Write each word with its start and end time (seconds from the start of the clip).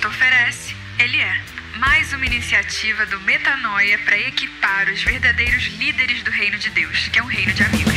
Cristo 0.00 0.08
oferece, 0.08 0.74
Ele 0.98 1.20
é. 1.20 1.40
Mais 1.78 2.10
uma 2.14 2.24
iniciativa 2.24 3.04
do 3.06 3.20
Metanoia 3.20 3.98
para 3.98 4.18
equipar 4.18 4.88
os 4.88 5.02
verdadeiros 5.02 5.64
líderes 5.78 6.22
do 6.22 6.30
reino 6.30 6.56
de 6.58 6.70
Deus, 6.70 7.08
que 7.08 7.18
é 7.18 7.22
um 7.22 7.26
reino 7.26 7.52
de 7.52 7.62
amigos. 7.62 7.92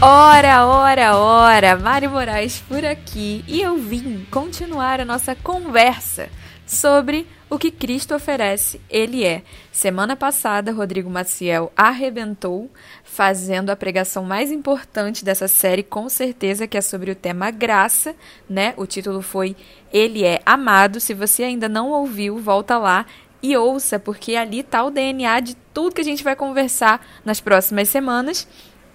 Ora, 0.00 0.64
ora, 0.64 1.16
ora, 1.16 1.76
Mari 1.76 2.06
Moraes 2.06 2.62
por 2.68 2.84
aqui 2.84 3.44
e 3.48 3.60
eu 3.62 3.78
vim 3.78 4.24
continuar 4.30 5.00
a 5.00 5.04
nossa 5.04 5.34
conversa 5.34 6.28
sobre 6.66 7.26
o 7.48 7.58
que 7.58 7.70
Cristo 7.70 8.12
oferece, 8.12 8.80
ele 8.90 9.24
é. 9.24 9.42
Semana 9.70 10.16
passada, 10.16 10.72
Rodrigo 10.72 11.08
Maciel 11.08 11.72
arrebentou, 11.76 12.68
fazendo 13.04 13.70
a 13.70 13.76
pregação 13.76 14.24
mais 14.24 14.50
importante 14.50 15.24
dessa 15.24 15.46
série, 15.46 15.84
com 15.84 16.08
certeza, 16.08 16.66
que 16.66 16.76
é 16.76 16.80
sobre 16.80 17.12
o 17.12 17.14
tema 17.14 17.52
graça, 17.52 18.16
né? 18.50 18.74
O 18.76 18.84
título 18.84 19.22
foi 19.22 19.54
Ele 19.92 20.24
é 20.24 20.42
Amado. 20.44 20.98
Se 20.98 21.14
você 21.14 21.44
ainda 21.44 21.68
não 21.68 21.90
ouviu, 21.92 22.36
volta 22.38 22.76
lá 22.76 23.06
e 23.40 23.56
ouça, 23.56 23.96
porque 23.96 24.34
ali 24.34 24.60
está 24.60 24.82
o 24.82 24.90
DNA 24.90 25.38
de 25.38 25.56
tudo 25.72 25.94
que 25.94 26.00
a 26.00 26.04
gente 26.04 26.24
vai 26.24 26.34
conversar 26.34 27.06
nas 27.24 27.40
próximas 27.40 27.88
semanas. 27.88 28.48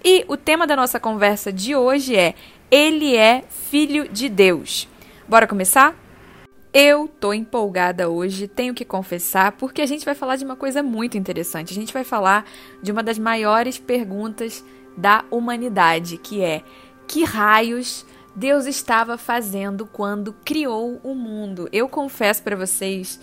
E 0.04 0.26
o 0.28 0.36
tema 0.36 0.66
da 0.66 0.76
nossa 0.76 1.00
conversa 1.00 1.50
de 1.50 1.74
hoje 1.74 2.14
é 2.16 2.34
Ele 2.70 3.16
é 3.16 3.44
Filho 3.48 4.06
de 4.08 4.28
Deus. 4.28 4.86
Bora 5.26 5.46
começar? 5.46 6.01
Eu 6.74 7.06
tô 7.06 7.34
empolgada 7.34 8.08
hoje, 8.08 8.48
tenho 8.48 8.72
que 8.72 8.82
confessar, 8.84 9.52
porque 9.52 9.82
a 9.82 9.86
gente 9.86 10.06
vai 10.06 10.14
falar 10.14 10.36
de 10.36 10.44
uma 10.44 10.56
coisa 10.56 10.82
muito 10.82 11.18
interessante. 11.18 11.70
A 11.70 11.74
gente 11.74 11.92
vai 11.92 12.02
falar 12.02 12.46
de 12.82 12.90
uma 12.90 13.02
das 13.02 13.18
maiores 13.18 13.78
perguntas 13.78 14.64
da 14.96 15.22
humanidade, 15.30 16.16
que 16.16 16.40
é: 16.42 16.62
que 17.06 17.24
raios 17.24 18.06
Deus 18.34 18.64
estava 18.64 19.18
fazendo 19.18 19.84
quando 19.84 20.32
criou 20.44 20.98
o 21.02 21.14
mundo? 21.14 21.68
Eu 21.70 21.90
confesso 21.90 22.42
para 22.42 22.56
vocês 22.56 23.20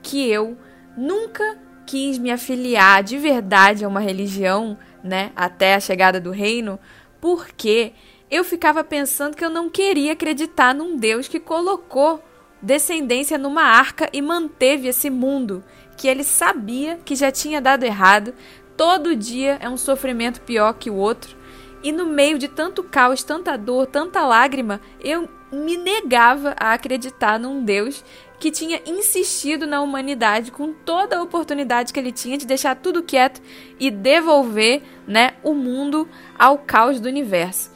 que 0.00 0.30
eu 0.30 0.56
nunca 0.96 1.58
quis 1.84 2.18
me 2.18 2.30
afiliar 2.30 3.02
de 3.02 3.18
verdade 3.18 3.84
a 3.84 3.88
uma 3.88 3.98
religião, 3.98 4.78
né, 5.02 5.32
até 5.34 5.74
a 5.74 5.80
chegada 5.80 6.20
do 6.20 6.30
reino, 6.30 6.78
porque 7.20 7.94
eu 8.30 8.44
ficava 8.44 8.84
pensando 8.84 9.36
que 9.36 9.44
eu 9.44 9.50
não 9.50 9.68
queria 9.68 10.12
acreditar 10.12 10.72
num 10.72 10.96
Deus 10.96 11.26
que 11.26 11.40
colocou 11.40 12.22
descendência 12.62 13.36
numa 13.36 13.64
arca 13.64 14.08
e 14.12 14.22
manteve 14.22 14.88
esse 14.88 15.10
mundo 15.10 15.64
que 15.96 16.06
ele 16.06 16.24
sabia 16.24 16.98
que 17.04 17.16
já 17.16 17.30
tinha 17.30 17.60
dado 17.60 17.84
errado. 17.84 18.32
Todo 18.76 19.16
dia 19.16 19.58
é 19.60 19.68
um 19.68 19.76
sofrimento 19.76 20.40
pior 20.40 20.72
que 20.74 20.90
o 20.90 20.94
outro. 20.94 21.36
E 21.82 21.90
no 21.90 22.06
meio 22.06 22.38
de 22.38 22.46
tanto 22.46 22.82
caos, 22.84 23.24
tanta 23.24 23.58
dor, 23.58 23.86
tanta 23.86 24.24
lágrima, 24.24 24.80
eu 25.00 25.28
me 25.50 25.76
negava 25.76 26.54
a 26.58 26.72
acreditar 26.72 27.38
num 27.38 27.64
Deus 27.64 28.04
que 28.38 28.50
tinha 28.50 28.80
insistido 28.86 29.66
na 29.66 29.82
humanidade 29.82 30.50
com 30.50 30.72
toda 30.72 31.16
a 31.16 31.22
oportunidade 31.22 31.92
que 31.92 32.00
ele 32.00 32.10
tinha 32.10 32.38
de 32.38 32.46
deixar 32.46 32.74
tudo 32.76 33.02
quieto 33.02 33.40
e 33.78 33.90
devolver, 33.90 34.82
né, 35.06 35.34
o 35.42 35.54
mundo 35.54 36.08
ao 36.38 36.58
caos 36.58 36.98
do 36.98 37.08
universo. 37.08 37.70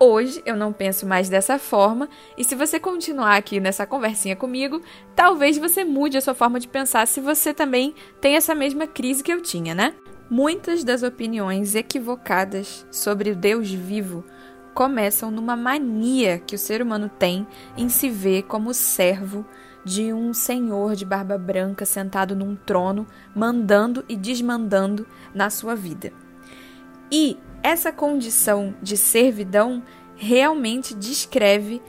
Hoje 0.00 0.40
eu 0.46 0.56
não 0.56 0.72
penso 0.72 1.04
mais 1.04 1.28
dessa 1.28 1.58
forma, 1.58 2.08
e 2.36 2.44
se 2.44 2.54
você 2.54 2.78
continuar 2.78 3.36
aqui 3.36 3.58
nessa 3.58 3.84
conversinha 3.84 4.36
comigo, 4.36 4.80
talvez 5.16 5.58
você 5.58 5.82
mude 5.82 6.16
a 6.16 6.20
sua 6.20 6.34
forma 6.34 6.60
de 6.60 6.68
pensar 6.68 7.04
se 7.06 7.20
você 7.20 7.52
também 7.52 7.92
tem 8.20 8.36
essa 8.36 8.54
mesma 8.54 8.86
crise 8.86 9.24
que 9.24 9.32
eu 9.32 9.40
tinha, 9.42 9.74
né? 9.74 9.94
Muitas 10.30 10.84
das 10.84 11.02
opiniões 11.02 11.74
equivocadas 11.74 12.86
sobre 12.92 13.30
o 13.30 13.36
Deus 13.36 13.72
vivo 13.72 14.24
começam 14.72 15.32
numa 15.32 15.56
mania 15.56 16.38
que 16.38 16.54
o 16.54 16.58
ser 16.58 16.80
humano 16.80 17.10
tem 17.18 17.44
em 17.76 17.88
se 17.88 18.08
ver 18.08 18.44
como 18.44 18.72
servo 18.72 19.44
de 19.84 20.12
um 20.12 20.32
senhor 20.32 20.94
de 20.94 21.04
barba 21.04 21.36
branca 21.36 21.84
sentado 21.84 22.36
num 22.36 22.54
trono, 22.54 23.04
mandando 23.34 24.04
e 24.08 24.14
desmandando 24.14 25.04
na 25.34 25.50
sua 25.50 25.74
vida. 25.74 26.12
E 27.10 27.36
essa 27.62 27.92
condição 27.92 28.74
de 28.82 28.96
servidão 28.96 29.82
realmente 30.16 30.94
descreve 30.94 31.80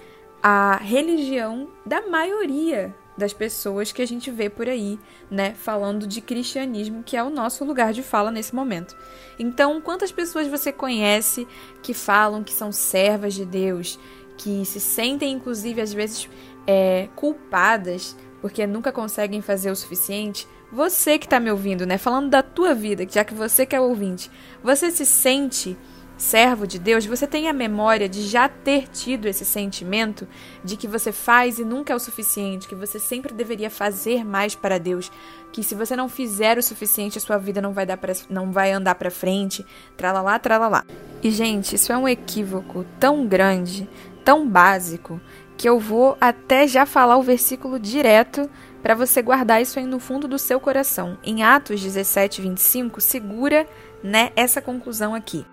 a 0.42 0.78
religião 0.78 1.70
da 1.86 2.08
maioria 2.08 2.96
das 3.18 3.34
pessoas 3.34 3.92
que 3.92 4.02
a 4.02 4.08
gente 4.08 4.32
vê 4.32 4.50
por 4.50 4.68
aí, 4.70 4.98
né, 5.30 5.54
falando 5.54 6.08
de 6.08 6.22
cristianismo, 6.22 7.04
que 7.04 7.18
é 7.18 7.24
o 7.24 7.30
nosso 7.30 7.66
lugar 7.66 7.92
de 7.92 8.02
fala 8.02 8.32
nesse 8.32 8.56
momento. 8.56 8.96
Então, 9.38 9.82
quantas 9.82 10.12
pessoas 10.12 10.48
você 10.48 10.72
conhece 10.72 11.46
que 11.84 11.94
falam 11.94 12.44
que 12.44 12.54
são 12.54 12.72
servas 12.72 13.34
de 13.34 13.46
Deus, 13.46 14.00
que 14.38 14.64
se 14.66 14.80
sentem, 14.80 15.34
inclusive, 15.34 15.82
às 15.82 15.94
vezes 15.94 16.30
é, 16.66 17.10
culpadas 17.16 18.16
porque 18.42 18.66
nunca 18.66 18.92
conseguem 18.92 19.42
fazer 19.42 19.70
o 19.70 19.76
suficiente? 19.76 20.48
Você 20.72 21.18
que 21.18 21.26
está 21.26 21.40
me 21.40 21.50
ouvindo, 21.50 21.86
né? 21.86 21.98
Falando 21.98 22.30
da 22.30 22.44
tua 22.44 22.76
vida, 22.76 23.06
já 23.10 23.24
que 23.24 23.34
você 23.34 23.66
que 23.66 23.76
é 23.76 23.82
ouvinte, 23.82 24.30
você 24.64 24.92
se 24.92 25.04
sente 25.04 25.76
servo 26.16 26.68
de 26.68 26.78
Deus? 26.78 27.06
Você 27.08 27.26
tem 27.26 27.50
a 27.50 27.54
memória 27.54 28.08
de 28.08 28.22
já 28.22 28.48
ter 28.48 28.88
tido 28.88 29.26
esse 29.26 29.44
sentimento 29.44 30.28
de 30.64 30.78
que 30.78 30.88
você 30.88 31.12
faz 31.12 31.58
e 31.58 31.66
nunca 31.66 31.92
é 31.92 31.96
o 31.96 32.00
suficiente, 32.00 32.68
que 32.68 32.76
você 32.76 33.00
sempre 33.00 33.34
deveria 33.34 33.70
fazer 33.70 34.24
mais 34.24 34.54
para 34.54 34.78
Deus, 34.78 35.12
que 35.52 35.64
se 35.64 35.74
você 35.74 35.96
não 35.96 36.08
fizer 36.08 36.58
o 36.60 36.64
suficiente, 36.64 37.18
a 37.18 37.22
sua 37.22 37.38
vida 37.38 37.60
não 37.60 37.74
vai 37.74 37.86
dar 37.86 37.98
pra, 37.98 38.14
não 38.30 38.52
vai 38.52 38.72
andar 38.72 38.94
para 38.94 39.10
frente, 39.10 39.66
tralalá, 39.98 40.38
tralalá. 40.38 40.86
E 41.24 41.32
gente, 41.32 41.76
isso 41.76 41.92
é 41.92 41.98
um 41.98 42.08
equívoco 42.08 42.86
tão 43.00 43.26
grande, 43.26 43.90
tão 44.24 44.48
básico, 44.48 45.20
que 45.58 45.68
eu 45.68 45.80
vou 45.80 46.16
até 46.22 46.68
já 46.68 46.86
falar 46.86 47.18
o 47.18 47.24
versículo 47.24 47.78
direto 47.78 48.50
para 48.82 48.96
você 48.96 49.22
guardar 49.22 49.62
isso 49.62 49.80
aí 49.80 49.86
no 49.86 50.00
fundo 50.00 50.28
do 50.28 50.40
seu 50.40 50.60
coração. 50.60 51.18
Em 51.24 51.44
Atos 51.44 51.82
17, 51.82 52.42
25, 52.42 53.02
segura 53.02 53.68
né, 54.04 54.32
essa 54.36 54.62
conclusão 54.62 55.14
aqui. 55.14 55.46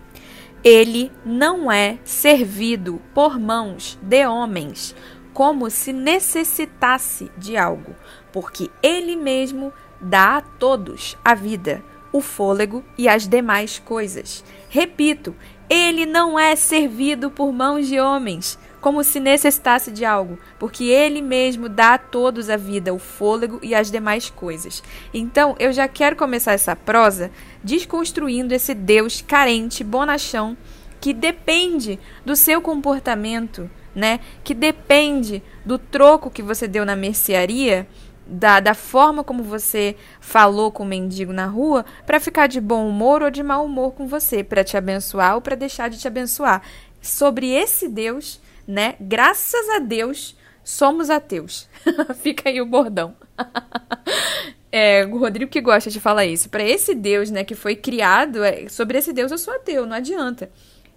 Ele 0.62 1.12
não 1.24 1.70
é 1.70 1.98
servido 2.04 3.00
por 3.14 3.38
mãos 3.38 3.98
de 4.02 4.26
homens, 4.26 4.94
como 5.32 5.70
se 5.70 5.92
necessitasse 5.92 7.30
de 7.36 7.56
algo, 7.56 7.94
porque 8.32 8.70
ele 8.82 9.16
mesmo 9.16 9.72
dá 10.00 10.38
a 10.38 10.40
todos 10.40 11.16
a 11.24 11.34
vida, 11.34 11.84
o 12.12 12.20
fôlego 12.20 12.82
e 12.96 13.08
as 13.08 13.28
demais 13.28 13.78
coisas. 13.78 14.42
Repito, 14.68 15.36
ele 15.68 16.06
não 16.06 16.38
é 16.38 16.56
servido 16.56 17.30
por 17.30 17.52
mãos 17.52 17.86
de 17.86 18.00
homens, 18.00 18.58
como 18.80 19.02
se 19.02 19.18
necessitasse 19.18 19.90
de 19.90 20.04
algo, 20.04 20.38
porque 20.58 20.84
ele 20.84 21.20
mesmo 21.20 21.68
dá 21.68 21.94
a 21.94 21.98
todos 21.98 22.48
a 22.48 22.56
vida, 22.56 22.92
o 22.92 22.98
fôlego 22.98 23.58
e 23.62 23.74
as 23.74 23.90
demais 23.90 24.30
coisas. 24.30 24.82
Então, 25.12 25.56
eu 25.58 25.72
já 25.72 25.88
quero 25.88 26.16
começar 26.16 26.52
essa 26.52 26.76
prosa 26.76 27.30
desconstruindo 27.62 28.54
esse 28.54 28.74
Deus 28.74 29.22
carente, 29.22 29.82
bonachão, 29.82 30.56
que 31.00 31.12
depende 31.12 31.98
do 32.24 32.36
seu 32.36 32.60
comportamento, 32.60 33.70
né? 33.94 34.20
Que 34.44 34.54
depende 34.54 35.42
do 35.64 35.78
troco 35.78 36.30
que 36.30 36.42
você 36.42 36.68
deu 36.68 36.84
na 36.84 36.96
mercearia, 36.96 37.86
da, 38.26 38.58
da 38.58 38.74
forma 38.74 39.22
como 39.22 39.42
você 39.42 39.94
falou 40.20 40.72
com 40.72 40.82
o 40.82 40.86
mendigo 40.86 41.32
na 41.32 41.46
rua, 41.46 41.84
para 42.04 42.18
ficar 42.18 42.48
de 42.48 42.60
bom 42.60 42.88
humor 42.88 43.22
ou 43.22 43.30
de 43.30 43.42
mau 43.42 43.64
humor 43.64 43.92
com 43.92 44.06
você, 44.06 44.42
para 44.42 44.64
te 44.64 44.76
abençoar 44.76 45.36
ou 45.36 45.40
para 45.40 45.54
deixar 45.54 45.88
de 45.88 45.98
te 45.98 46.08
abençoar. 46.08 46.62
Sobre 47.00 47.48
esse 47.50 47.88
Deus 47.88 48.40
né? 48.66 48.96
Graças 49.00 49.68
a 49.70 49.78
Deus 49.78 50.36
somos 50.64 51.10
ateus. 51.10 51.68
Fica 52.20 52.48
aí 52.48 52.60
o 52.60 52.66
bordão. 52.66 53.14
é, 54.72 55.06
o 55.06 55.16
Rodrigo 55.18 55.50
que 55.50 55.60
gosta 55.60 55.90
de 55.90 56.00
falar 56.00 56.26
isso. 56.26 56.48
Para 56.48 56.64
esse 56.64 56.94
Deus, 56.94 57.30
né, 57.30 57.44
que 57.44 57.54
foi 57.54 57.76
criado, 57.76 58.42
é, 58.42 58.68
sobre 58.68 58.98
esse 58.98 59.12
Deus 59.12 59.30
eu 59.30 59.38
sou 59.38 59.54
ateu, 59.54 59.86
não 59.86 59.96
adianta. 59.96 60.50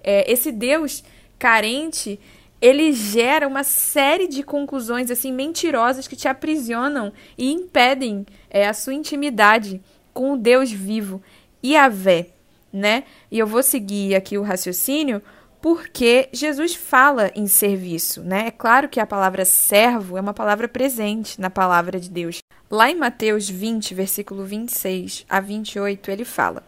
É, 0.03 0.29
esse 0.31 0.51
Deus 0.51 1.03
carente, 1.37 2.19
ele 2.59 2.91
gera 2.91 3.47
uma 3.47 3.63
série 3.63 4.27
de 4.27 4.43
conclusões 4.43 5.11
assim 5.11 5.31
mentirosas 5.31 6.07
que 6.07 6.15
te 6.15 6.27
aprisionam 6.27 7.13
e 7.37 7.51
impedem 7.51 8.25
é, 8.49 8.67
a 8.67 8.73
sua 8.73 8.93
intimidade 8.93 9.81
com 10.13 10.33
o 10.33 10.37
Deus 10.37 10.71
vivo, 10.71 11.21
Yahvé, 11.63 12.29
né? 12.73 13.03
E 13.31 13.39
eu 13.39 13.47
vou 13.47 13.63
seguir 13.63 14.15
aqui 14.15 14.37
o 14.37 14.43
raciocínio 14.43 15.21
porque 15.61 16.29
Jesus 16.31 16.73
fala 16.73 17.31
em 17.35 17.47
serviço, 17.47 18.21
né? 18.21 18.47
É 18.47 18.51
claro 18.51 18.87
que 18.87 18.99
a 18.99 19.05
palavra 19.05 19.43
servo 19.43 20.17
é 20.17 20.21
uma 20.21 20.33
palavra 20.33 20.67
presente 20.67 21.39
na 21.39 21.49
palavra 21.49 21.99
de 21.99 22.09
Deus. 22.09 22.39
Lá 22.71 22.89
em 22.89 22.95
Mateus 22.95 23.49
20, 23.49 23.93
versículo 23.93 24.45
26 24.45 25.25
a 25.27 25.39
28, 25.39 26.11
ele 26.11 26.23
fala: 26.23 26.63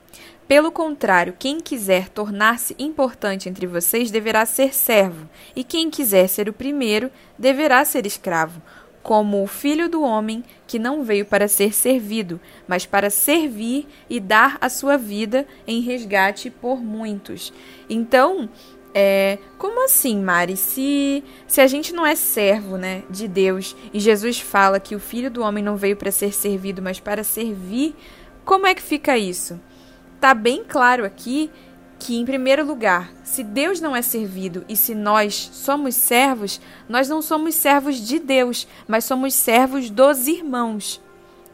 Pelo 0.47 0.71
contrário, 0.71 1.35
quem 1.37 1.59
quiser 1.59 2.09
tornar-se 2.09 2.75
importante 2.77 3.47
entre 3.47 3.65
vocês 3.65 4.11
deverá 4.11 4.45
ser 4.45 4.73
servo, 4.73 5.29
e 5.55 5.63
quem 5.63 5.89
quiser 5.89 6.27
ser 6.27 6.49
o 6.49 6.53
primeiro 6.53 7.09
deverá 7.37 7.85
ser 7.85 8.05
escravo. 8.05 8.61
como 9.03 9.41
o 9.41 9.47
filho 9.47 9.89
do 9.89 10.03
homem 10.03 10.43
que 10.67 10.77
não 10.77 11.03
veio 11.03 11.25
para 11.25 11.47
ser 11.47 11.73
servido, 11.73 12.39
mas 12.67 12.85
para 12.85 13.09
servir 13.09 13.87
e 14.07 14.19
dar 14.19 14.59
a 14.61 14.69
sua 14.69 14.95
vida 14.95 15.47
em 15.65 15.81
resgate 15.81 16.51
por 16.51 16.77
muitos. 16.83 17.51
Então, 17.89 18.47
é, 18.93 19.37
como 19.57 19.83
assim, 19.85 20.21
Mari? 20.21 20.57
Se, 20.57 21.23
se 21.47 21.61
a 21.61 21.67
gente 21.67 21.93
não 21.93 22.05
é 22.05 22.15
servo, 22.15 22.77
né, 22.77 23.03
de 23.09 23.27
Deus, 23.27 23.75
e 23.93 23.99
Jesus 23.99 24.39
fala 24.39 24.79
que 24.79 24.95
o 24.95 24.99
Filho 24.99 25.31
do 25.31 25.41
Homem 25.41 25.63
não 25.63 25.77
veio 25.77 25.95
para 25.95 26.11
ser 26.11 26.33
servido, 26.33 26.81
mas 26.81 26.99
para 26.99 27.23
servir, 27.23 27.95
como 28.43 28.67
é 28.67 28.75
que 28.75 28.81
fica 28.81 29.17
isso? 29.17 29.59
Tá 30.19 30.33
bem 30.33 30.63
claro 30.67 31.05
aqui 31.05 31.49
que, 31.97 32.17
em 32.17 32.25
primeiro 32.25 32.65
lugar, 32.65 33.11
se 33.23 33.43
Deus 33.43 33.79
não 33.79 33.95
é 33.95 34.01
servido 34.01 34.65
e 34.67 34.75
se 34.75 34.95
nós 34.95 35.51
somos 35.53 35.95
servos, 35.95 36.59
nós 36.89 37.07
não 37.07 37.21
somos 37.21 37.53
servos 37.55 37.95
de 37.97 38.19
Deus, 38.19 38.67
mas 38.87 39.05
somos 39.05 39.33
servos 39.33 39.89
dos 39.89 40.27
irmãos. 40.27 40.99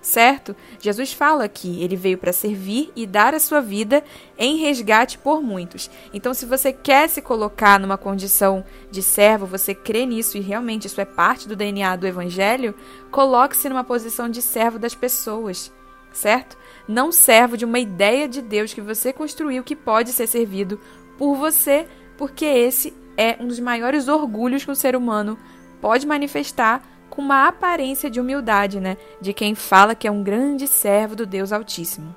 Certo? 0.01 0.55
Jesus 0.79 1.11
fala 1.11 1.47
que 1.49 1.83
ele 1.83 1.95
veio 1.95 2.17
para 2.17 2.31
servir 2.31 2.91
e 2.95 3.05
dar 3.05 3.33
a 3.33 3.39
sua 3.39 3.59
vida 3.59 4.03
em 4.37 4.57
resgate 4.57 5.17
por 5.17 5.41
muitos. 5.41 5.89
Então, 6.13 6.33
se 6.33 6.45
você 6.45 6.71
quer 6.71 7.09
se 7.09 7.21
colocar 7.21 7.79
numa 7.79 7.97
condição 7.97 8.63
de 8.89 9.01
servo, 9.01 9.45
você 9.45 9.73
crê 9.75 10.05
nisso 10.05 10.37
e 10.37 10.41
realmente 10.41 10.85
isso 10.85 11.01
é 11.01 11.05
parte 11.05 11.47
do 11.47 11.55
DNA 11.55 11.95
do 11.95 12.07
evangelho, 12.07 12.75
coloque-se 13.11 13.67
numa 13.67 13.83
posição 13.83 14.29
de 14.29 14.41
servo 14.41 14.79
das 14.79 14.95
pessoas 14.95 15.71
certo? 16.17 16.57
Não 16.87 17.11
servo 17.11 17.55
de 17.55 17.65
uma 17.65 17.79
ideia 17.79 18.27
de 18.27 18.41
Deus 18.41 18.73
que 18.73 18.81
você 18.81 19.13
construiu 19.13 19.63
que 19.63 19.75
pode 19.75 20.11
ser 20.11 20.27
servido 20.27 20.79
por 21.17 21.35
você, 21.35 21.87
porque 22.17 22.45
esse 22.45 22.93
é 23.15 23.37
um 23.39 23.47
dos 23.47 23.59
maiores 23.59 24.07
orgulhos 24.07 24.65
que 24.65 24.71
o 24.71 24.75
ser 24.75 24.95
humano 24.95 25.37
pode 25.79 26.05
manifestar 26.05 26.83
com 27.09 27.21
uma 27.21 27.47
aparência 27.47 28.09
de 28.09 28.19
humildade, 28.19 28.79
né? 28.79 28.97
De 29.19 29.33
quem 29.33 29.55
fala 29.55 29.95
que 29.95 30.07
é 30.07 30.11
um 30.11 30.23
grande 30.23 30.67
servo 30.67 31.15
do 31.15 31.25
Deus 31.25 31.51
Altíssimo. 31.51 32.15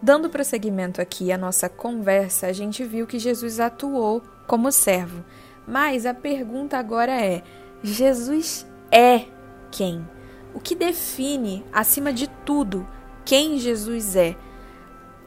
Dando 0.00 0.28
prosseguimento 0.28 1.00
aqui 1.00 1.30
à 1.30 1.38
nossa 1.38 1.68
conversa, 1.68 2.48
a 2.48 2.52
gente 2.52 2.82
viu 2.82 3.06
que 3.06 3.18
Jesus 3.18 3.60
atuou 3.60 4.22
como 4.46 4.72
servo. 4.72 5.24
Mas 5.66 6.06
a 6.06 6.12
pergunta 6.12 6.76
agora 6.76 7.12
é: 7.12 7.42
Jesus 7.82 8.66
é 8.90 9.26
quem? 9.70 10.06
O 10.54 10.60
que 10.60 10.74
define, 10.74 11.64
acima 11.72 12.12
de 12.12 12.28
tudo, 12.44 12.86
quem 13.24 13.58
Jesus 13.58 14.16
é. 14.16 14.36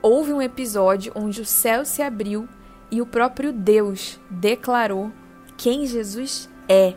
Houve 0.02 0.34
um 0.34 0.42
episódio 0.42 1.12
onde 1.16 1.42
o 1.42 1.46
céu 1.46 1.84
se 1.84 2.02
abriu 2.02 2.48
e 2.92 3.02
o 3.02 3.06
próprio 3.06 3.52
Deus 3.52 4.20
declarou 4.30 5.12
quem 5.58 5.86
Jesus 5.86 6.50
é. 6.68 6.94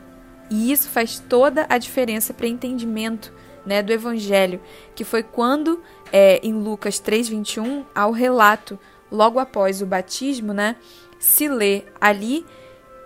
E 0.51 0.73
isso 0.73 0.89
faz 0.89 1.19
toda 1.19 1.67
a 1.69 1.79
diferença 1.79 2.33
para 2.33 2.47
entendimento 2.47 3.33
né, 3.65 3.83
do 3.83 3.93
Evangelho, 3.93 4.61
que 4.95 5.05
foi 5.05 5.23
quando, 5.23 5.83
é, 6.13 6.41
em 6.43 6.55
Lucas 6.55 7.01
3,21, 7.01 7.85
ao 7.95 8.13
relato, 8.13 8.79
logo 9.11 9.39
após 9.39 9.83
o 9.83 9.87
batismo, 9.87 10.53
né, 10.53 10.77
se 11.19 11.49
lê 11.49 11.83
ali 12.01 12.47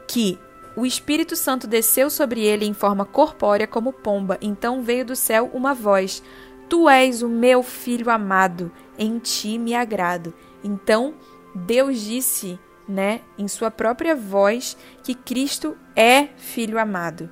que 0.06 0.38
o 0.76 0.86
Espírito 0.86 1.36
Santo 1.36 1.66
desceu 1.66 2.08
sobre 2.08 2.42
ele 2.42 2.64
em 2.64 2.72
forma 2.72 3.04
corpórea 3.04 3.66
como 3.66 3.92
pomba, 3.92 4.38
então 4.40 4.82
veio 4.82 5.04
do 5.04 5.16
céu 5.16 5.50
uma 5.52 5.74
voz: 5.74 6.22
Tu 6.68 6.88
és 6.88 7.22
o 7.22 7.28
meu 7.28 7.62
filho 7.62 8.10
amado, 8.10 8.70
em 8.98 9.18
ti 9.18 9.58
me 9.58 9.74
agrado. 9.74 10.32
Então, 10.64 11.14
Deus 11.54 12.00
disse, 12.00 12.58
né, 12.88 13.20
em 13.38 13.48
sua 13.48 13.70
própria 13.70 14.14
voz, 14.14 14.76
que 15.02 15.14
Cristo 15.14 15.76
é 15.94 16.28
filho 16.36 16.78
amado. 16.78 17.30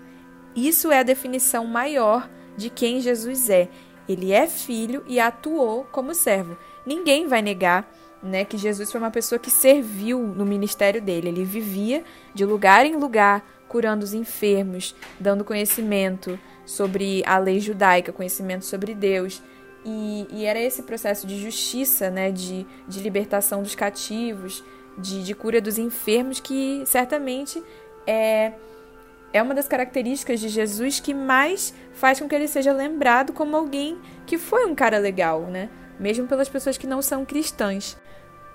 Isso 0.54 0.90
é 0.90 0.98
a 1.00 1.04
definição 1.04 1.66
maior 1.66 2.28
de 2.56 2.70
quem 2.70 3.00
Jesus 3.00 3.48
é. 3.48 3.68
Ele 4.08 4.32
é 4.32 4.46
filho 4.46 5.04
e 5.06 5.20
atuou 5.20 5.84
como 5.84 6.14
servo. 6.14 6.56
Ninguém 6.84 7.28
vai 7.28 7.42
negar 7.42 7.88
né, 8.22 8.44
que 8.44 8.58
Jesus 8.58 8.90
foi 8.90 9.00
uma 9.00 9.10
pessoa 9.10 9.38
que 9.38 9.50
serviu 9.50 10.20
no 10.20 10.44
ministério 10.44 11.00
dele. 11.00 11.28
Ele 11.28 11.44
vivia 11.44 12.04
de 12.34 12.44
lugar 12.44 12.84
em 12.84 12.96
lugar, 12.96 13.44
curando 13.68 14.04
os 14.04 14.12
enfermos, 14.12 14.94
dando 15.18 15.44
conhecimento, 15.44 16.38
sobre 16.66 17.22
a 17.26 17.38
lei 17.38 17.58
judaica, 17.60 18.12
conhecimento 18.12 18.64
sobre 18.64 18.94
Deus. 18.94 19.42
E, 19.84 20.26
e 20.30 20.44
era 20.44 20.60
esse 20.60 20.82
processo 20.82 21.26
de 21.26 21.40
justiça, 21.40 22.10
né, 22.10 22.30
de, 22.30 22.66
de 22.86 23.00
libertação 23.00 23.62
dos 23.62 23.74
cativos, 23.74 24.62
de, 25.00 25.24
de 25.24 25.34
cura 25.34 25.60
dos 25.60 25.78
enfermos, 25.78 26.40
que 26.40 26.82
certamente 26.86 27.62
é, 28.06 28.52
é 29.32 29.42
uma 29.42 29.54
das 29.54 29.68
características 29.68 30.40
de 30.40 30.48
Jesus 30.48 31.00
que 31.00 31.14
mais 31.14 31.74
faz 31.94 32.20
com 32.20 32.28
que 32.28 32.34
ele 32.34 32.48
seja 32.48 32.72
lembrado 32.72 33.32
como 33.32 33.56
alguém 33.56 33.98
que 34.26 34.38
foi 34.38 34.66
um 34.66 34.74
cara 34.74 34.98
legal, 34.98 35.42
né? 35.42 35.68
Mesmo 35.98 36.26
pelas 36.26 36.48
pessoas 36.48 36.78
que 36.78 36.86
não 36.86 37.02
são 37.02 37.24
cristãs. 37.24 37.96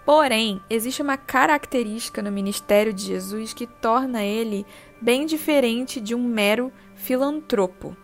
Porém, 0.05 0.61
existe 0.69 1.01
uma 1.01 1.17
característica 1.17 2.21
no 2.21 2.31
ministério 2.31 2.93
de 2.93 3.03
Jesus 3.03 3.53
que 3.53 3.65
torna 3.65 4.23
ele 4.23 4.65
bem 5.01 5.25
diferente 5.25 5.99
de 5.99 6.13
um 6.13 6.23
mero 6.23 6.71
filantropo. 6.95 7.97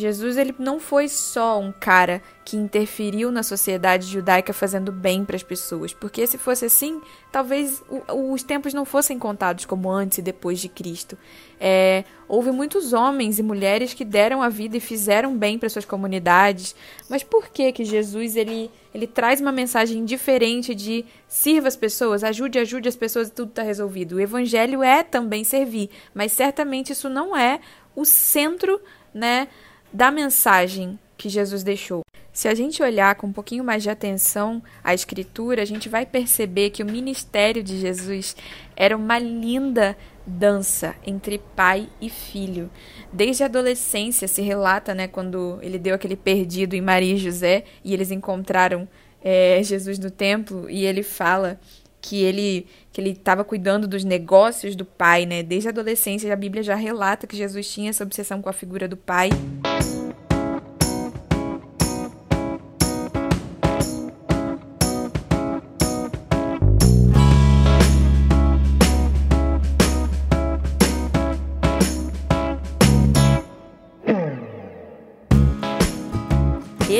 Jesus 0.00 0.36
ele 0.36 0.54
não 0.58 0.80
foi 0.80 1.08
só 1.08 1.60
um 1.60 1.70
cara 1.70 2.22
que 2.44 2.56
interferiu 2.56 3.30
na 3.30 3.42
sociedade 3.42 4.06
judaica 4.06 4.52
fazendo 4.52 4.90
bem 4.90 5.24
para 5.24 5.36
as 5.36 5.42
pessoas, 5.42 5.92
porque 5.92 6.26
se 6.26 6.36
fosse 6.36 6.64
assim, 6.64 7.00
talvez 7.30 7.82
os 8.08 8.42
tempos 8.42 8.74
não 8.74 8.84
fossem 8.84 9.18
contados 9.18 9.64
como 9.64 9.88
antes 9.88 10.18
e 10.18 10.22
depois 10.22 10.58
de 10.58 10.68
Cristo. 10.68 11.16
É, 11.60 12.04
houve 12.26 12.50
muitos 12.50 12.92
homens 12.92 13.38
e 13.38 13.42
mulheres 13.42 13.94
que 13.94 14.04
deram 14.04 14.42
a 14.42 14.48
vida 14.48 14.76
e 14.76 14.80
fizeram 14.80 15.36
bem 15.36 15.58
para 15.58 15.68
suas 15.68 15.84
comunidades, 15.84 16.74
mas 17.08 17.22
por 17.22 17.48
que 17.48 17.70
que 17.70 17.84
Jesus 17.84 18.34
ele 18.34 18.70
ele 18.92 19.06
traz 19.06 19.40
uma 19.40 19.52
mensagem 19.52 20.04
diferente 20.04 20.74
de 20.74 21.04
sirva 21.28 21.68
as 21.68 21.76
pessoas, 21.76 22.24
ajude, 22.24 22.58
ajude 22.58 22.88
as 22.88 22.96
pessoas 22.96 23.28
e 23.28 23.32
tudo 23.32 23.50
está 23.50 23.62
resolvido. 23.62 24.16
O 24.16 24.20
evangelho 24.20 24.82
é 24.82 25.04
também 25.04 25.44
servir, 25.44 25.90
mas 26.12 26.32
certamente 26.32 26.92
isso 26.92 27.08
não 27.08 27.36
é 27.36 27.60
o 27.94 28.04
centro, 28.04 28.80
né? 29.14 29.48
Da 29.92 30.10
mensagem 30.10 30.98
que 31.16 31.28
Jesus 31.28 31.62
deixou. 31.62 32.02
Se 32.32 32.48
a 32.48 32.54
gente 32.54 32.82
olhar 32.82 33.16
com 33.16 33.26
um 33.26 33.32
pouquinho 33.32 33.64
mais 33.64 33.82
de 33.82 33.90
atenção 33.90 34.62
à 34.84 34.94
Escritura, 34.94 35.62
a 35.62 35.64
gente 35.64 35.88
vai 35.88 36.06
perceber 36.06 36.70
que 36.70 36.82
o 36.82 36.86
ministério 36.86 37.62
de 37.62 37.78
Jesus 37.78 38.36
era 38.76 38.96
uma 38.96 39.18
linda 39.18 39.96
dança 40.24 40.94
entre 41.04 41.38
pai 41.56 41.88
e 42.00 42.08
filho. 42.08 42.70
Desde 43.12 43.42
a 43.42 43.46
adolescência 43.46 44.28
se 44.28 44.40
relata, 44.42 44.94
né, 44.94 45.08
quando 45.08 45.58
ele 45.60 45.78
deu 45.78 45.94
aquele 45.94 46.16
perdido 46.16 46.74
em 46.74 46.80
Maria 46.80 47.14
e 47.14 47.18
José 47.18 47.64
e 47.84 47.92
eles 47.92 48.10
encontraram 48.10 48.88
é, 49.22 49.60
Jesus 49.62 49.98
no 49.98 50.10
templo 50.10 50.70
e 50.70 50.84
ele 50.84 51.02
fala 51.02 51.58
que 52.00 52.22
ele 52.22 52.66
que 52.92 53.00
ele 53.00 53.10
estava 53.10 53.44
cuidando 53.44 53.86
dos 53.86 54.02
negócios 54.02 54.74
do 54.74 54.84
pai, 54.84 55.24
né? 55.26 55.42
Desde 55.42 55.68
a 55.68 55.70
adolescência 55.70 56.32
a 56.32 56.36
Bíblia 56.36 56.62
já 56.62 56.74
relata 56.74 57.26
que 57.26 57.36
Jesus 57.36 57.70
tinha 57.70 57.90
essa 57.90 58.02
obsessão 58.04 58.42
com 58.42 58.48
a 58.48 58.52
figura 58.52 58.88
do 58.88 58.96
pai. 58.96 59.30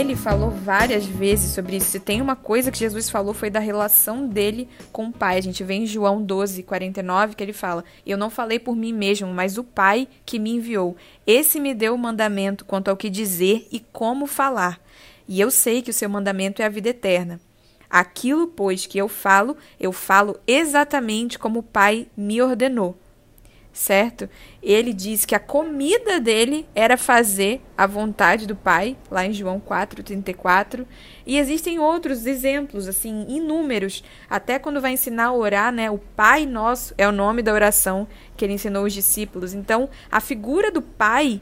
Ele 0.00 0.16
falou 0.16 0.50
várias 0.50 1.04
vezes 1.04 1.52
sobre 1.52 1.76
isso. 1.76 1.90
Se 1.90 2.00
tem 2.00 2.22
uma 2.22 2.34
coisa 2.34 2.70
que 2.70 2.78
Jesus 2.78 3.10
falou 3.10 3.34
foi 3.34 3.50
da 3.50 3.60
relação 3.60 4.26
dele 4.26 4.66
com 4.90 5.06
o 5.06 5.12
Pai. 5.12 5.36
A 5.36 5.42
gente 5.42 5.62
vê 5.62 5.74
em 5.74 5.86
João 5.86 6.22
12, 6.22 6.62
49, 6.62 7.34
que 7.34 7.44
ele 7.44 7.52
fala: 7.52 7.84
Eu 8.06 8.16
não 8.16 8.30
falei 8.30 8.58
por 8.58 8.74
mim 8.74 8.94
mesmo, 8.94 9.28
mas 9.28 9.58
o 9.58 9.64
Pai 9.64 10.08
que 10.24 10.38
me 10.38 10.52
enviou. 10.52 10.96
Esse 11.26 11.60
me 11.60 11.74
deu 11.74 11.94
o 11.94 11.98
mandamento 11.98 12.64
quanto 12.64 12.88
ao 12.88 12.96
que 12.96 13.10
dizer 13.10 13.68
e 13.70 13.78
como 13.78 14.26
falar. 14.26 14.80
E 15.28 15.38
eu 15.38 15.50
sei 15.50 15.82
que 15.82 15.90
o 15.90 15.94
seu 15.94 16.08
mandamento 16.08 16.62
é 16.62 16.64
a 16.64 16.70
vida 16.70 16.88
eterna. 16.88 17.38
Aquilo, 17.88 18.46
pois, 18.46 18.86
que 18.86 18.96
eu 18.96 19.08
falo, 19.08 19.56
eu 19.78 19.92
falo 19.92 20.38
exatamente 20.46 21.38
como 21.38 21.58
o 21.58 21.64
Pai 21.64 22.06
me 22.16 22.40
ordenou 22.40 22.96
certo? 23.80 24.28
Ele 24.62 24.92
diz 24.92 25.24
que 25.24 25.34
a 25.34 25.40
comida 25.40 26.20
dele 26.20 26.68
era 26.74 26.98
fazer 26.98 27.62
a 27.78 27.86
vontade 27.86 28.46
do 28.46 28.54
Pai, 28.54 28.94
lá 29.10 29.24
em 29.24 29.32
João 29.32 29.58
4:34, 29.58 30.86
e 31.24 31.38
existem 31.38 31.78
outros 31.78 32.26
exemplos 32.26 32.86
assim 32.86 33.24
inúmeros, 33.26 34.04
até 34.28 34.58
quando 34.58 34.82
vai 34.82 34.92
ensinar 34.92 35.28
a 35.28 35.32
orar, 35.32 35.72
né? 35.72 35.90
O 35.90 35.96
Pai 35.96 36.44
Nosso 36.44 36.92
é 36.98 37.08
o 37.08 37.12
nome 37.12 37.40
da 37.40 37.54
oração 37.54 38.06
que 38.36 38.44
ele 38.44 38.52
ensinou 38.52 38.84
os 38.84 38.92
discípulos. 38.92 39.54
Então, 39.54 39.88
a 40.12 40.20
figura 40.20 40.70
do 40.70 40.82
Pai 40.82 41.40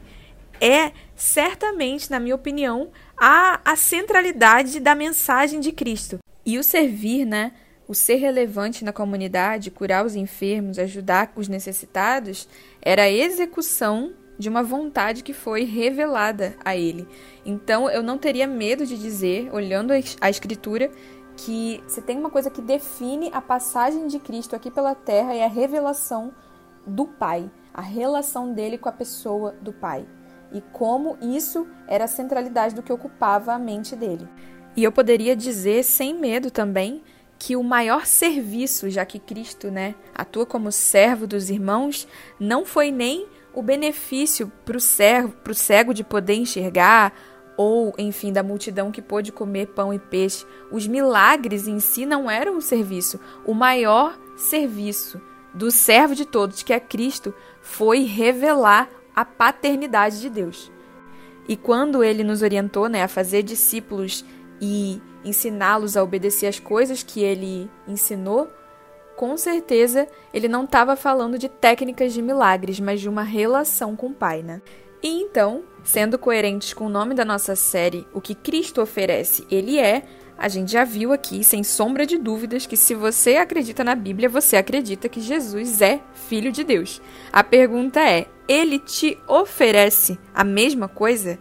é 0.61 0.93
certamente, 1.17 2.09
na 2.09 2.21
minha 2.21 2.35
opinião, 2.35 2.89
a, 3.17 3.59
a 3.65 3.75
centralidade 3.75 4.79
da 4.79 4.95
mensagem 4.95 5.59
de 5.59 5.73
Cristo. 5.73 6.19
E 6.45 6.57
o 6.57 6.63
servir, 6.63 7.25
né? 7.25 7.51
O 7.89 7.95
ser 7.95 8.17
relevante 8.17 8.85
na 8.85 8.93
comunidade, 8.93 9.71
curar 9.71 10.05
os 10.05 10.15
enfermos, 10.15 10.77
ajudar 10.77 11.33
os 11.35 11.47
necessitados, 11.47 12.47
era 12.79 13.01
a 13.01 13.11
execução 13.11 14.13
de 14.37 14.47
uma 14.47 14.61
vontade 14.61 15.23
que 15.23 15.33
foi 15.33 15.63
revelada 15.63 16.55
a 16.63 16.75
ele. 16.75 17.07
Então 17.43 17.89
eu 17.89 18.03
não 18.03 18.19
teria 18.19 18.45
medo 18.45 18.85
de 18.85 18.95
dizer, 18.95 19.49
olhando 19.51 19.91
a 20.21 20.29
Escritura, 20.29 20.91
que 21.35 21.83
se 21.87 21.99
tem 22.03 22.19
uma 22.19 22.29
coisa 22.29 22.51
que 22.51 22.61
define 22.61 23.31
a 23.33 23.41
passagem 23.41 24.05
de 24.05 24.19
Cristo 24.19 24.55
aqui 24.55 24.69
pela 24.69 24.93
terra 24.93 25.33
é 25.33 25.43
a 25.43 25.49
revelação 25.49 26.31
do 26.85 27.07
Pai, 27.07 27.49
a 27.73 27.81
relação 27.81 28.53
dele 28.53 28.77
com 28.77 28.87
a 28.87 28.93
pessoa 28.93 29.55
do 29.63 29.73
Pai. 29.73 30.05
E 30.53 30.61
como 30.61 31.17
isso 31.21 31.67
era 31.87 32.05
a 32.05 32.07
centralidade 32.07 32.75
do 32.75 32.83
que 32.83 32.93
ocupava 32.93 33.53
a 33.53 33.59
mente 33.59 33.95
dele. 33.95 34.27
E 34.75 34.83
eu 34.83 34.91
poderia 34.91 35.35
dizer 35.35 35.83
sem 35.83 36.13
medo 36.13 36.51
também 36.51 37.01
que 37.39 37.55
o 37.55 37.63
maior 37.63 38.05
serviço, 38.05 38.89
já 38.89 39.05
que 39.05 39.17
Cristo, 39.17 39.71
né, 39.71 39.95
atua 40.13 40.45
como 40.45 40.71
servo 40.71 41.25
dos 41.25 41.49
irmãos, 41.49 42.05
não 42.37 42.65
foi 42.65 42.91
nem 42.91 43.25
o 43.53 43.63
benefício 43.63 44.51
para 44.65 44.77
o 44.77 44.79
cego, 44.81 45.33
cego 45.55 45.93
de 45.93 46.03
poder 46.03 46.35
enxergar 46.35 47.13
ou, 47.57 47.93
enfim, 47.97 48.31
da 48.31 48.43
multidão 48.43 48.91
que 48.91 49.01
pôde 49.01 49.31
comer 49.31 49.67
pão 49.67 49.93
e 49.93 49.99
peixe. 49.99 50.45
Os 50.71 50.85
milagres 50.85 51.67
em 51.67 51.79
si 51.79 52.05
não 52.05 52.29
eram 52.29 52.57
o 52.57 52.61
serviço. 52.61 53.19
O 53.45 53.53
maior 53.53 54.17
serviço 54.37 55.19
do 55.53 55.71
servo 55.71 56.15
de 56.15 56.25
todos, 56.25 56.63
que 56.63 56.71
é 56.71 56.79
Cristo, 56.79 57.33
foi 57.61 58.03
revelar 58.03 58.89
a 59.15 59.25
paternidade 59.25 60.21
de 60.21 60.29
Deus. 60.29 60.71
E 61.49 61.57
quando 61.57 62.03
ele 62.03 62.23
nos 62.23 62.41
orientou 62.41 62.87
né, 62.87 63.03
a 63.03 63.07
fazer 63.07 63.43
discípulos 63.43 64.23
e 64.61 65.01
ensiná-los 65.23 65.97
a 65.97 66.03
obedecer 66.03 66.47
as 66.47 66.59
coisas 66.59 67.03
que 67.03 67.21
ele 67.21 67.69
ensinou, 67.87 68.49
com 69.15 69.35
certeza 69.35 70.07
ele 70.33 70.47
não 70.47 70.63
estava 70.63 70.95
falando 70.95 71.37
de 71.37 71.49
técnicas 71.49 72.13
de 72.13 72.21
milagres, 72.21 72.79
mas 72.79 73.01
de 73.01 73.09
uma 73.09 73.23
relação 73.23 73.95
com 73.95 74.07
o 74.07 74.13
Pai, 74.13 74.41
né? 74.41 74.61
E 75.01 75.21
então, 75.21 75.63
sendo 75.83 76.19
coerentes 76.19 76.73
com 76.73 76.85
o 76.85 76.89
nome 76.89 77.13
da 77.13 77.23
nossa 77.23 77.55
série, 77.55 78.05
o 78.13 78.19
que 78.19 78.35
Cristo 78.35 78.81
oferece, 78.81 79.45
ele 79.49 79.79
é, 79.79 80.03
a 80.37 80.47
gente 80.47 80.71
já 80.71 80.83
viu 80.85 81.11
aqui, 81.11 81.43
sem 81.43 81.63
sombra 81.63 82.05
de 82.05 82.17
dúvidas, 82.17 82.65
que 82.65 82.77
se 82.77 82.95
você 82.95 83.35
acredita 83.35 83.83
na 83.83 83.95
Bíblia, 83.95 84.29
você 84.29 84.55
acredita 84.55 85.09
que 85.09 85.19
Jesus 85.19 85.81
é 85.81 86.01
Filho 86.13 86.51
de 86.51 86.63
Deus. 86.63 87.01
A 87.31 87.43
pergunta 87.43 87.99
é: 87.99 88.25
ele 88.47 88.79
te 88.79 89.17
oferece 89.27 90.17
a 90.33 90.43
mesma 90.45 90.87
coisa? 90.87 91.37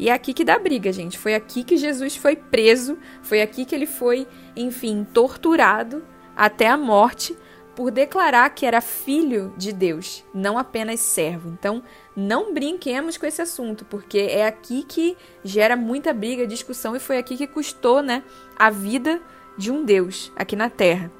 E 0.00 0.08
é 0.08 0.12
aqui 0.14 0.32
que 0.32 0.44
dá 0.44 0.58
briga, 0.58 0.90
gente. 0.90 1.18
Foi 1.18 1.34
aqui 1.34 1.62
que 1.62 1.76
Jesus 1.76 2.16
foi 2.16 2.34
preso, 2.34 2.96
foi 3.20 3.42
aqui 3.42 3.66
que 3.66 3.74
ele 3.74 3.84
foi, 3.84 4.26
enfim, 4.56 5.06
torturado 5.12 6.02
até 6.34 6.68
a 6.68 6.76
morte 6.78 7.36
por 7.76 7.90
declarar 7.90 8.48
que 8.48 8.64
era 8.64 8.80
filho 8.80 9.52
de 9.58 9.74
Deus, 9.74 10.24
não 10.32 10.56
apenas 10.56 11.00
servo. 11.00 11.50
Então, 11.50 11.82
não 12.16 12.54
brinquemos 12.54 13.18
com 13.18 13.26
esse 13.26 13.42
assunto, 13.42 13.84
porque 13.84 14.18
é 14.18 14.46
aqui 14.46 14.84
que 14.84 15.18
gera 15.44 15.76
muita 15.76 16.14
briga, 16.14 16.46
discussão 16.46 16.96
e 16.96 16.98
foi 16.98 17.18
aqui 17.18 17.36
que 17.36 17.46
custou, 17.46 18.02
né, 18.02 18.22
a 18.58 18.70
vida 18.70 19.20
de 19.58 19.70
um 19.70 19.84
Deus 19.84 20.32
aqui 20.34 20.56
na 20.56 20.70
terra. 20.70 21.12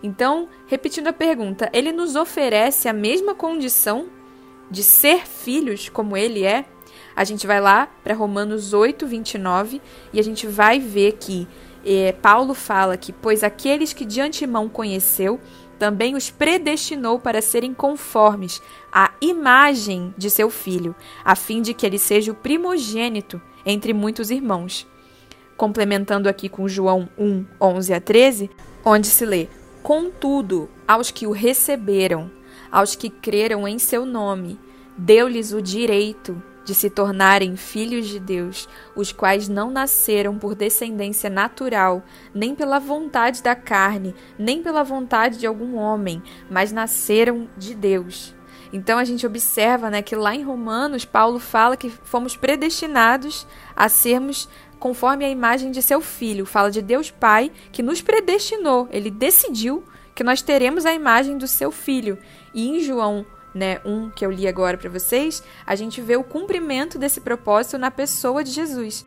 Então, 0.00 0.48
repetindo 0.68 1.08
a 1.08 1.12
pergunta, 1.12 1.68
ele 1.72 1.90
nos 1.90 2.14
oferece 2.14 2.88
a 2.88 2.92
mesma 2.92 3.34
condição 3.34 4.06
de 4.70 4.84
ser 4.84 5.26
filhos 5.26 5.88
como 5.88 6.16
ele 6.16 6.44
é? 6.44 6.64
A 7.18 7.24
gente 7.24 7.48
vai 7.48 7.60
lá 7.60 7.88
para 8.04 8.14
Romanos 8.14 8.72
8, 8.72 9.04
29 9.04 9.82
e 10.12 10.20
a 10.20 10.22
gente 10.22 10.46
vai 10.46 10.78
ver 10.78 11.14
que 11.14 11.48
eh, 11.84 12.14
Paulo 12.22 12.54
fala 12.54 12.96
que, 12.96 13.12
pois 13.12 13.42
aqueles 13.42 13.92
que 13.92 14.04
de 14.04 14.20
antemão 14.20 14.68
conheceu, 14.68 15.40
também 15.80 16.14
os 16.14 16.30
predestinou 16.30 17.18
para 17.18 17.42
serem 17.42 17.74
conformes 17.74 18.62
à 18.92 19.10
imagem 19.20 20.14
de 20.16 20.30
seu 20.30 20.48
filho, 20.48 20.94
a 21.24 21.34
fim 21.34 21.60
de 21.60 21.74
que 21.74 21.84
ele 21.84 21.98
seja 21.98 22.30
o 22.30 22.36
primogênito 22.36 23.42
entre 23.66 23.92
muitos 23.92 24.30
irmãos. 24.30 24.86
Complementando 25.56 26.28
aqui 26.28 26.48
com 26.48 26.68
João 26.68 27.08
1, 27.18 27.44
11 27.60 27.94
a 27.94 28.00
13, 28.00 28.48
onde 28.84 29.08
se 29.08 29.26
lê: 29.26 29.48
Contudo, 29.82 30.70
aos 30.86 31.10
que 31.10 31.26
o 31.26 31.32
receberam, 31.32 32.30
aos 32.70 32.94
que 32.94 33.10
creram 33.10 33.66
em 33.66 33.76
seu 33.76 34.06
nome, 34.06 34.56
deu-lhes 34.96 35.52
o 35.52 35.60
direito 35.60 36.40
de 36.68 36.74
se 36.74 36.90
tornarem 36.90 37.56
filhos 37.56 38.06
de 38.06 38.20
Deus, 38.20 38.68
os 38.94 39.10
quais 39.10 39.48
não 39.48 39.70
nasceram 39.70 40.38
por 40.38 40.54
descendência 40.54 41.30
natural, 41.30 42.02
nem 42.34 42.54
pela 42.54 42.78
vontade 42.78 43.42
da 43.42 43.56
carne, 43.56 44.14
nem 44.38 44.62
pela 44.62 44.84
vontade 44.84 45.38
de 45.38 45.46
algum 45.46 45.76
homem, 45.76 46.22
mas 46.50 46.70
nasceram 46.70 47.48
de 47.56 47.74
Deus. 47.74 48.34
Então 48.70 48.98
a 48.98 49.04
gente 49.04 49.26
observa 49.26 49.88
né, 49.88 50.02
que 50.02 50.14
lá 50.14 50.34
em 50.34 50.42
Romanos, 50.42 51.06
Paulo 51.06 51.38
fala 51.38 51.74
que 51.74 51.88
fomos 51.88 52.36
predestinados 52.36 53.46
a 53.74 53.88
sermos 53.88 54.46
conforme 54.78 55.24
a 55.24 55.30
imagem 55.30 55.70
de 55.70 55.80
seu 55.80 56.02
filho. 56.02 56.44
Fala 56.44 56.70
de 56.70 56.82
Deus 56.82 57.10
Pai 57.10 57.50
que 57.72 57.82
nos 57.82 58.02
predestinou, 58.02 58.86
ele 58.90 59.10
decidiu 59.10 59.82
que 60.14 60.22
nós 60.22 60.42
teremos 60.42 60.84
a 60.84 60.92
imagem 60.92 61.38
do 61.38 61.48
seu 61.48 61.72
filho. 61.72 62.18
E 62.52 62.68
em 62.68 62.80
João 62.80 63.24
né, 63.54 63.80
um 63.84 64.10
que 64.10 64.24
eu 64.24 64.30
li 64.30 64.46
agora 64.46 64.76
para 64.76 64.90
vocês, 64.90 65.42
a 65.66 65.74
gente 65.74 66.00
vê 66.00 66.16
o 66.16 66.24
cumprimento 66.24 66.98
desse 66.98 67.20
propósito 67.20 67.78
na 67.78 67.90
pessoa 67.90 68.44
de 68.44 68.50
Jesus, 68.50 69.06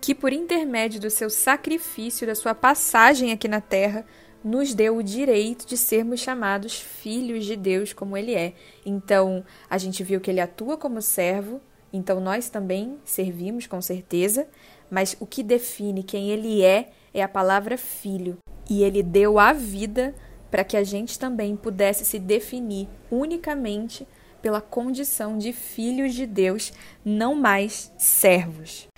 que 0.00 0.14
por 0.14 0.32
intermédio 0.32 1.00
do 1.00 1.10
seu 1.10 1.28
sacrifício, 1.28 2.26
da 2.26 2.34
sua 2.34 2.54
passagem 2.54 3.32
aqui 3.32 3.48
na 3.48 3.60
terra, 3.60 4.04
nos 4.42 4.74
deu 4.74 4.96
o 4.96 5.02
direito 5.02 5.66
de 5.66 5.76
sermos 5.76 6.20
chamados 6.20 6.80
filhos 6.80 7.44
de 7.44 7.56
Deus 7.56 7.92
como 7.92 8.16
ele 8.16 8.34
é. 8.34 8.54
Então, 8.84 9.44
a 9.68 9.76
gente 9.76 10.02
viu 10.02 10.20
que 10.20 10.30
ele 10.30 10.40
atua 10.40 10.76
como 10.76 11.02
servo, 11.02 11.60
então 11.92 12.20
nós 12.20 12.48
também 12.48 12.96
servimos 13.04 13.66
com 13.66 13.82
certeza, 13.82 14.48
mas 14.90 15.16
o 15.20 15.26
que 15.26 15.42
define 15.42 16.02
quem 16.02 16.30
ele 16.30 16.62
é 16.62 16.90
é 17.12 17.22
a 17.22 17.28
palavra 17.28 17.76
filho. 17.76 18.38
E 18.68 18.82
ele 18.82 19.02
deu 19.02 19.38
a 19.38 19.52
vida 19.52 20.14
para 20.50 20.64
que 20.64 20.76
a 20.76 20.84
gente 20.84 21.18
também 21.18 21.56
pudesse 21.56 22.04
se 22.04 22.18
definir 22.18 22.88
unicamente 23.10 24.06
pela 24.42 24.60
condição 24.60 25.38
de 25.38 25.52
filhos 25.52 26.14
de 26.14 26.26
Deus, 26.26 26.72
não 27.04 27.34
mais 27.34 27.92
servos. 27.98 28.88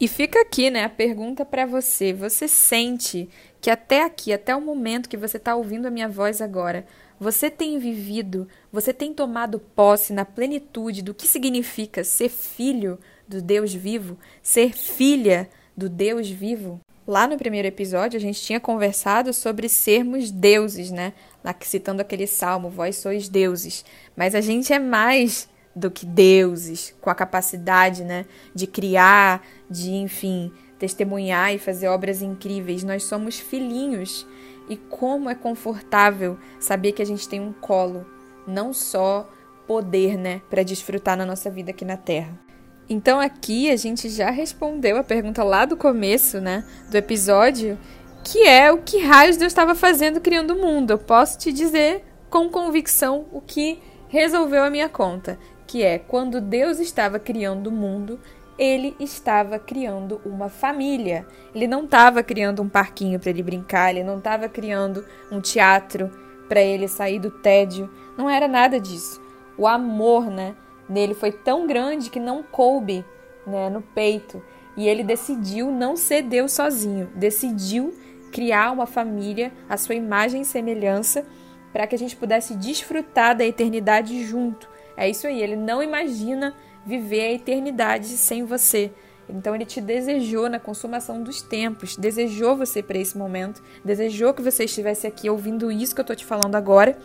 E 0.00 0.08
fica 0.08 0.40
aqui, 0.40 0.70
né, 0.70 0.84
a 0.84 0.88
pergunta 0.88 1.44
para 1.44 1.66
você: 1.66 2.12
você 2.12 2.48
sente 2.48 3.28
que 3.60 3.70
até 3.70 4.02
aqui, 4.04 4.32
até 4.32 4.54
o 4.54 4.60
momento 4.60 5.08
que 5.08 5.16
você 5.16 5.36
está 5.36 5.54
ouvindo 5.54 5.86
a 5.86 5.90
minha 5.90 6.08
voz 6.08 6.40
agora, 6.40 6.86
você 7.20 7.48
tem 7.48 7.78
vivido, 7.78 8.48
você 8.72 8.92
tem 8.92 9.14
tomado 9.14 9.60
posse 9.60 10.12
na 10.12 10.24
plenitude 10.24 11.02
do 11.02 11.14
que 11.14 11.28
significa 11.28 12.02
ser 12.02 12.28
filho 12.28 12.98
do 13.28 13.40
Deus 13.40 13.72
vivo, 13.72 14.18
ser 14.42 14.72
filha 14.72 15.48
do 15.76 15.88
Deus 15.88 16.28
vivo? 16.28 16.80
Lá 17.12 17.26
no 17.26 17.36
primeiro 17.36 17.68
episódio, 17.68 18.16
a 18.16 18.20
gente 18.20 18.40
tinha 18.40 18.58
conversado 18.58 19.34
sobre 19.34 19.68
sermos 19.68 20.30
deuses, 20.30 20.90
né? 20.90 21.12
Citando 21.60 22.00
aquele 22.00 22.26
salmo, 22.26 22.70
vós 22.70 22.96
sois 22.96 23.28
deuses. 23.28 23.84
Mas 24.16 24.34
a 24.34 24.40
gente 24.40 24.72
é 24.72 24.78
mais 24.78 25.46
do 25.76 25.90
que 25.90 26.06
deuses, 26.06 26.94
com 27.02 27.10
a 27.10 27.14
capacidade, 27.14 28.02
né? 28.02 28.24
De 28.54 28.66
criar, 28.66 29.46
de, 29.68 29.90
enfim, 29.90 30.50
testemunhar 30.78 31.54
e 31.54 31.58
fazer 31.58 31.86
obras 31.88 32.22
incríveis. 32.22 32.82
Nós 32.82 33.02
somos 33.02 33.38
filhinhos. 33.38 34.26
E 34.66 34.78
como 34.78 35.28
é 35.28 35.34
confortável 35.34 36.38
saber 36.58 36.92
que 36.92 37.02
a 37.02 37.06
gente 37.06 37.28
tem 37.28 37.42
um 37.42 37.52
colo, 37.52 38.06
não 38.46 38.72
só 38.72 39.30
poder, 39.66 40.16
né? 40.16 40.40
Para 40.48 40.62
desfrutar 40.62 41.18
na 41.18 41.26
nossa 41.26 41.50
vida 41.50 41.72
aqui 41.72 41.84
na 41.84 41.98
Terra. 41.98 42.51
Então 42.88 43.20
aqui 43.20 43.70
a 43.70 43.76
gente 43.76 44.08
já 44.08 44.30
respondeu 44.30 44.96
a 44.96 45.04
pergunta 45.04 45.42
lá 45.42 45.64
do 45.64 45.76
começo, 45.76 46.40
né, 46.40 46.64
do 46.90 46.96
episódio, 46.96 47.78
que 48.24 48.46
é 48.46 48.70
o 48.70 48.78
que 48.78 48.98
raios 48.98 49.36
Deus 49.36 49.52
estava 49.52 49.74
fazendo 49.74 50.20
criando 50.20 50.52
o 50.52 50.60
mundo. 50.60 50.90
Eu 50.90 50.98
posso 50.98 51.38
te 51.38 51.52
dizer 51.52 52.04
com 52.28 52.48
convicção 52.48 53.26
o 53.32 53.40
que 53.40 53.80
resolveu 54.08 54.62
a 54.62 54.70
minha 54.70 54.88
conta, 54.88 55.38
que 55.66 55.82
é 55.82 55.98
quando 55.98 56.40
Deus 56.40 56.78
estava 56.78 57.18
criando 57.18 57.68
o 57.68 57.72
mundo, 57.72 58.20
ele 58.58 58.94
estava 59.00 59.58
criando 59.58 60.20
uma 60.24 60.48
família. 60.48 61.26
Ele 61.54 61.66
não 61.66 61.84
estava 61.84 62.22
criando 62.22 62.62
um 62.62 62.68
parquinho 62.68 63.18
para 63.18 63.30
ele 63.30 63.42
brincar, 63.42 63.90
ele 63.90 64.04
não 64.04 64.18
estava 64.18 64.48
criando 64.48 65.04
um 65.30 65.40
teatro 65.40 66.10
para 66.48 66.60
ele 66.60 66.86
sair 66.86 67.18
do 67.18 67.30
tédio. 67.30 67.90
Não 68.16 68.28
era 68.28 68.46
nada 68.46 68.78
disso. 68.78 69.20
O 69.56 69.66
amor, 69.66 70.26
né, 70.26 70.54
nele 70.88 71.14
foi 71.14 71.32
tão 71.32 71.66
grande 71.66 72.10
que 72.10 72.20
não 72.20 72.42
coube 72.42 73.04
né, 73.46 73.68
no 73.68 73.82
peito. 73.82 74.42
E 74.76 74.88
ele 74.88 75.02
decidiu 75.02 75.70
não 75.70 75.96
ser 75.96 76.22
Deus 76.22 76.52
sozinho, 76.52 77.10
decidiu 77.14 77.92
criar 78.32 78.72
uma 78.72 78.86
família 78.86 79.52
à 79.68 79.76
sua 79.76 79.94
imagem 79.94 80.40
e 80.40 80.46
semelhança 80.46 81.26
para 81.72 81.86
que 81.86 81.94
a 81.94 81.98
gente 81.98 82.16
pudesse 82.16 82.54
desfrutar 82.54 83.36
da 83.36 83.44
eternidade 83.44 84.24
junto. 84.24 84.68
É 84.96 85.08
isso 85.08 85.26
aí, 85.26 85.42
ele 85.42 85.56
não 85.56 85.82
imagina 85.82 86.54
viver 86.84 87.20
a 87.20 87.32
eternidade 87.32 88.06
sem 88.06 88.44
você. 88.44 88.90
Então 89.28 89.54
ele 89.54 89.64
te 89.64 89.80
desejou 89.80 90.48
na 90.48 90.58
consumação 90.58 91.22
dos 91.22 91.40
tempos, 91.40 91.96
desejou 91.96 92.56
você 92.56 92.82
para 92.82 92.98
esse 92.98 93.16
momento, 93.16 93.62
desejou 93.84 94.34
que 94.34 94.42
você 94.42 94.64
estivesse 94.64 95.06
aqui 95.06 95.30
ouvindo 95.30 95.70
isso 95.70 95.94
que 95.94 96.00
eu 96.00 96.04
estou 96.04 96.16
te 96.16 96.24
falando 96.24 96.54
agora. 96.54 96.98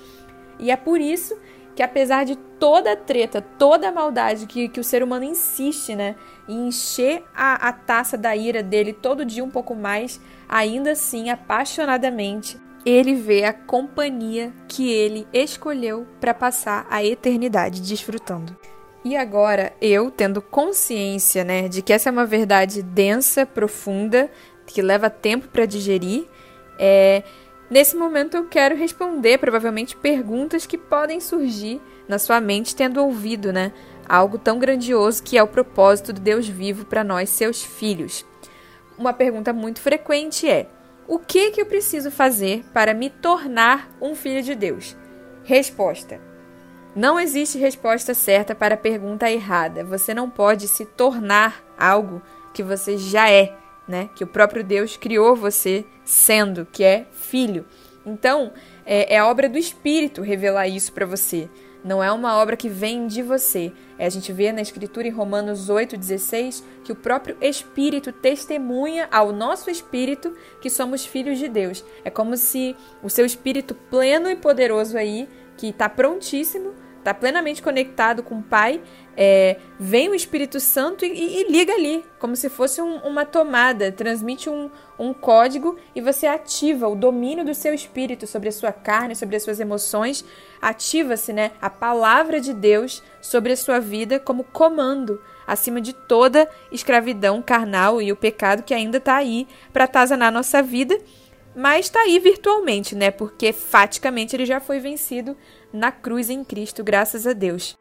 E 0.59 0.71
é 0.71 0.75
por 0.75 0.99
isso 0.99 1.37
que 1.77 1.83
apesar 1.83 2.25
de 2.25 2.35
toda 2.35 2.93
a 2.93 2.95
treta, 2.95 3.39
toda 3.39 3.89
a 3.89 3.91
maldade 3.91 4.47
que, 4.47 4.67
que 4.67 4.79
o 4.79 4.83
ser 4.83 5.03
humano 5.03 5.23
insiste, 5.23 5.95
né, 5.95 6.15
em 6.49 6.69
encher 6.69 7.23
a, 7.35 7.67
a 7.67 7.71
taça 7.71 8.17
da 8.17 8.35
ira 8.35 8.63
dele 8.63 8.93
todo 8.93 9.23
dia 9.23 9.43
um 9.43 9.49
pouco 9.51 9.75
mais, 9.75 10.19
ainda 10.49 10.93
assim, 10.93 11.29
apaixonadamente, 11.29 12.59
ele 12.83 13.13
vê 13.13 13.43
a 13.43 13.53
companhia 13.53 14.51
que 14.67 14.91
ele 14.91 15.27
escolheu 15.31 16.07
para 16.19 16.33
passar 16.33 16.87
a 16.89 17.05
eternidade 17.05 17.79
desfrutando. 17.79 18.57
E 19.05 19.15
agora, 19.15 19.71
eu 19.79 20.09
tendo 20.09 20.41
consciência, 20.41 21.43
né, 21.43 21.67
de 21.67 21.83
que 21.83 21.93
essa 21.93 22.09
é 22.09 22.11
uma 22.11 22.25
verdade 22.25 22.81
densa, 22.81 23.45
profunda, 23.45 24.31
que 24.65 24.81
leva 24.81 25.11
tempo 25.11 25.47
para 25.49 25.67
digerir, 25.67 26.25
é, 26.79 27.21
nesse 27.69 27.95
momento 27.95 28.35
eu 28.35 28.45
quero 28.45 28.75
responder 28.75 29.37
provavelmente 29.37 29.95
perguntas 29.95 30.65
que 30.65 30.77
podem 30.77 31.19
surgir 31.19 31.81
na 32.07 32.17
sua 32.19 32.39
mente 32.39 32.75
tendo 32.75 33.03
ouvido, 33.03 33.51
né, 33.51 33.71
algo 34.07 34.37
tão 34.37 34.59
grandioso 34.59 35.23
que 35.23 35.37
é 35.37 35.43
o 35.43 35.47
propósito 35.47 36.13
do 36.13 36.21
Deus 36.21 36.47
vivo 36.47 36.85
para 36.85 37.03
nós, 37.03 37.29
seus 37.29 37.63
filhos. 37.63 38.25
Uma 38.97 39.13
pergunta 39.13 39.53
muito 39.53 39.81
frequente 39.81 40.49
é: 40.49 40.67
o 41.07 41.19
que 41.19 41.51
que 41.51 41.61
eu 41.61 41.65
preciso 41.65 42.09
fazer 42.09 42.63
para 42.73 42.93
me 42.93 43.09
tornar 43.09 43.89
um 44.01 44.15
filho 44.15 44.41
de 44.41 44.55
Deus? 44.55 44.95
Resposta: 45.43 46.19
não 46.97 47.19
existe 47.19 47.59
resposta 47.59 48.15
certa 48.15 48.55
para 48.55 48.73
a 48.73 48.77
pergunta 48.77 49.29
errada. 49.29 49.83
Você 49.83 50.15
não 50.15 50.31
pode 50.31 50.67
se 50.67 50.83
tornar 50.83 51.63
algo 51.77 52.23
que 52.51 52.63
você 52.63 52.97
já 52.97 53.29
é, 53.29 53.55
né? 53.87 54.09
Que 54.15 54.23
o 54.23 54.27
próprio 54.27 54.63
Deus 54.63 54.97
criou 54.97 55.35
você 55.35 55.85
sendo, 56.03 56.67
que 56.71 56.83
é 56.83 57.05
filho. 57.11 57.65
Então, 58.05 58.51
é, 58.85 59.15
é 59.15 59.23
obra 59.23 59.49
do 59.49 59.57
Espírito 59.57 60.21
revelar 60.21 60.67
isso 60.67 60.91
para 60.91 61.05
você. 61.05 61.49
Não 61.83 62.03
é 62.03 62.11
uma 62.11 62.35
obra 62.37 62.57
que 62.57 62.67
vem 62.67 63.07
de 63.07 63.21
você. 63.21 63.71
É, 63.97 64.05
a 64.05 64.09
gente 64.09 64.33
vê 64.33 64.51
na 64.51 64.61
Escritura 64.61 65.07
em 65.07 65.11
Romanos 65.11 65.69
8,16 65.69 66.63
que 66.83 66.91
o 66.91 66.95
próprio 66.95 67.37
Espírito 67.39 68.11
testemunha 68.11 69.07
ao 69.11 69.31
nosso 69.31 69.69
espírito 69.69 70.33
que 70.61 70.69
somos 70.69 71.05
filhos 71.05 71.37
de 71.37 71.47
Deus. 71.47 71.83
É 72.03 72.09
como 72.09 72.35
se 72.35 72.75
o 73.01 73.09
seu 73.09 73.25
espírito 73.25 73.73
pleno 73.73 74.29
e 74.29 74.35
poderoso 74.35 74.97
aí, 74.97 75.29
que 75.55 75.67
está 75.67 75.87
prontíssimo 75.87 76.73
está 77.07 77.13
plenamente 77.13 77.61
conectado 77.61 78.21
com 78.21 78.39
o 78.39 78.43
Pai, 78.43 78.81
é, 79.15 79.57
vem 79.79 80.09
o 80.09 80.13
Espírito 80.13 80.59
Santo 80.59 81.05
e, 81.05 81.09
e, 81.09 81.41
e 81.41 81.49
liga 81.49 81.73
ali, 81.73 82.03
como 82.19 82.35
se 82.35 82.49
fosse 82.49 82.81
um, 82.81 82.97
uma 82.97 83.25
tomada, 83.25 83.93
transmite 83.93 84.49
um, 84.49 84.69
um 84.99 85.13
código 85.13 85.77
e 85.95 86.01
você 86.01 86.27
ativa 86.27 86.85
o 86.85 86.95
domínio 86.95 87.45
do 87.45 87.55
seu 87.55 87.73
espírito 87.73 88.27
sobre 88.27 88.49
a 88.49 88.51
sua 88.51 88.73
carne, 88.73 89.15
sobre 89.15 89.37
as 89.37 89.43
suas 89.43 89.61
emoções. 89.61 90.25
Ativa-se 90.61 91.31
né, 91.31 91.51
a 91.61 91.69
palavra 91.69 92.41
de 92.41 92.53
Deus 92.53 93.01
sobre 93.21 93.53
a 93.53 93.57
sua 93.57 93.79
vida 93.79 94.19
como 94.19 94.43
comando 94.43 95.21
acima 95.47 95.79
de 95.79 95.93
toda 95.93 96.49
escravidão 96.73 97.41
carnal 97.41 98.01
e 98.01 98.11
o 98.11 98.17
pecado 98.17 98.63
que 98.63 98.73
ainda 98.73 98.97
está 98.97 99.15
aí 99.15 99.47
para 99.71 99.85
atazanar 99.85 100.29
nossa 100.29 100.61
vida 100.61 100.99
mas 101.57 101.87
está 101.87 102.01
aí 102.01 102.19
virtualmente, 102.19 102.95
né? 102.95 103.09
Porque 103.09 103.51
faticamente 103.51 104.35
ele 104.35 104.45
já 104.45 104.59
foi 104.59 104.79
vencido 104.79 105.35
na 105.71 105.91
cruz 105.91 106.29
em 106.29 106.43
Cristo, 106.43 106.83
graças 106.83 107.27
a 107.27 107.33
Deus. 107.33 107.77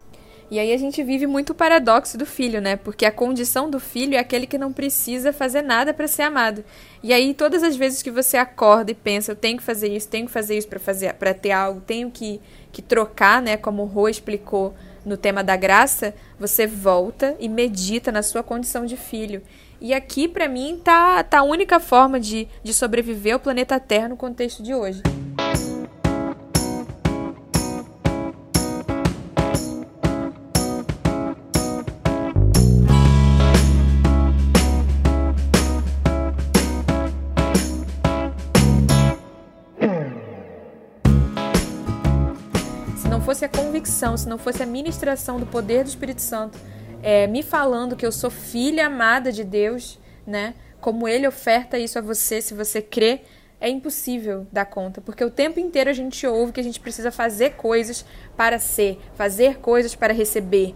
E 0.48 0.60
aí 0.60 0.72
a 0.72 0.76
gente 0.76 1.02
vive 1.02 1.26
muito 1.26 1.50
o 1.50 1.54
paradoxo 1.54 2.16
do 2.16 2.24
filho, 2.24 2.60
né? 2.60 2.76
Porque 2.76 3.04
a 3.04 3.10
condição 3.10 3.68
do 3.68 3.80
filho 3.80 4.14
é 4.14 4.18
aquele 4.18 4.46
que 4.46 4.56
não 4.56 4.72
precisa 4.72 5.32
fazer 5.32 5.60
nada 5.60 5.92
para 5.92 6.06
ser 6.06 6.22
amado. 6.22 6.64
E 7.02 7.12
aí 7.12 7.34
todas 7.34 7.64
as 7.64 7.74
vezes 7.74 8.00
que 8.00 8.12
você 8.12 8.36
acorda 8.36 8.92
e 8.92 8.94
pensa, 8.94 9.32
eu 9.32 9.36
tenho 9.36 9.58
que 9.58 9.64
fazer 9.64 9.88
isso, 9.88 10.08
tenho 10.08 10.26
que 10.26 10.32
fazer 10.32 10.56
isso 10.56 10.68
para 10.68 10.78
fazer 10.78 11.12
para 11.14 11.34
ter 11.34 11.50
algo, 11.50 11.80
tenho 11.80 12.10
que 12.10 12.40
que 12.72 12.82
trocar, 12.82 13.40
né, 13.40 13.56
como 13.56 13.82
o 13.82 13.86
Rô 13.86 14.06
explicou 14.06 14.74
no 15.02 15.16
tema 15.16 15.42
da 15.42 15.56
graça, 15.56 16.14
você 16.38 16.66
volta 16.66 17.34
e 17.40 17.48
medita 17.48 18.12
na 18.12 18.22
sua 18.22 18.42
condição 18.42 18.84
de 18.84 18.98
filho. 18.98 19.40
E 19.80 19.94
aqui, 19.94 20.28
para 20.28 20.46
mim, 20.46 20.78
tá, 20.84 21.22
tá 21.22 21.38
a 21.38 21.42
única 21.42 21.80
forma 21.80 22.20
de, 22.20 22.46
de 22.62 22.74
sobreviver 22.74 23.32
ao 23.32 23.40
planeta 23.40 23.80
Terra 23.80 24.08
no 24.08 24.16
contexto 24.16 24.62
de 24.62 24.74
hoje. 24.74 25.02
Convicção, 43.86 44.16
se 44.16 44.28
não 44.28 44.36
fosse 44.36 44.62
a 44.62 44.66
ministração 44.66 45.38
do 45.38 45.46
poder 45.46 45.84
do 45.84 45.88
Espírito 45.88 46.20
Santo, 46.20 46.58
é, 47.02 47.26
me 47.28 47.42
falando 47.42 47.94
que 47.94 48.04
eu 48.04 48.10
sou 48.10 48.30
filha 48.30 48.86
amada 48.86 49.30
de 49.30 49.44
Deus, 49.44 49.98
né? 50.26 50.54
Como 50.80 51.06
Ele 51.06 51.26
oferta 51.26 51.78
isso 51.78 51.96
a 51.96 52.02
você, 52.02 52.42
se 52.42 52.52
você 52.52 52.82
crê, 52.82 53.20
é 53.60 53.70
impossível 53.70 54.46
dar 54.52 54.66
conta, 54.66 55.00
porque 55.00 55.24
o 55.24 55.30
tempo 55.30 55.60
inteiro 55.60 55.88
a 55.88 55.92
gente 55.92 56.26
ouve 56.26 56.52
que 56.52 56.60
a 56.60 56.64
gente 56.64 56.80
precisa 56.80 57.10
fazer 57.12 57.54
coisas 57.54 58.04
para 58.36 58.58
ser, 58.58 58.98
fazer 59.14 59.58
coisas 59.58 59.94
para 59.94 60.12
receber. 60.12 60.74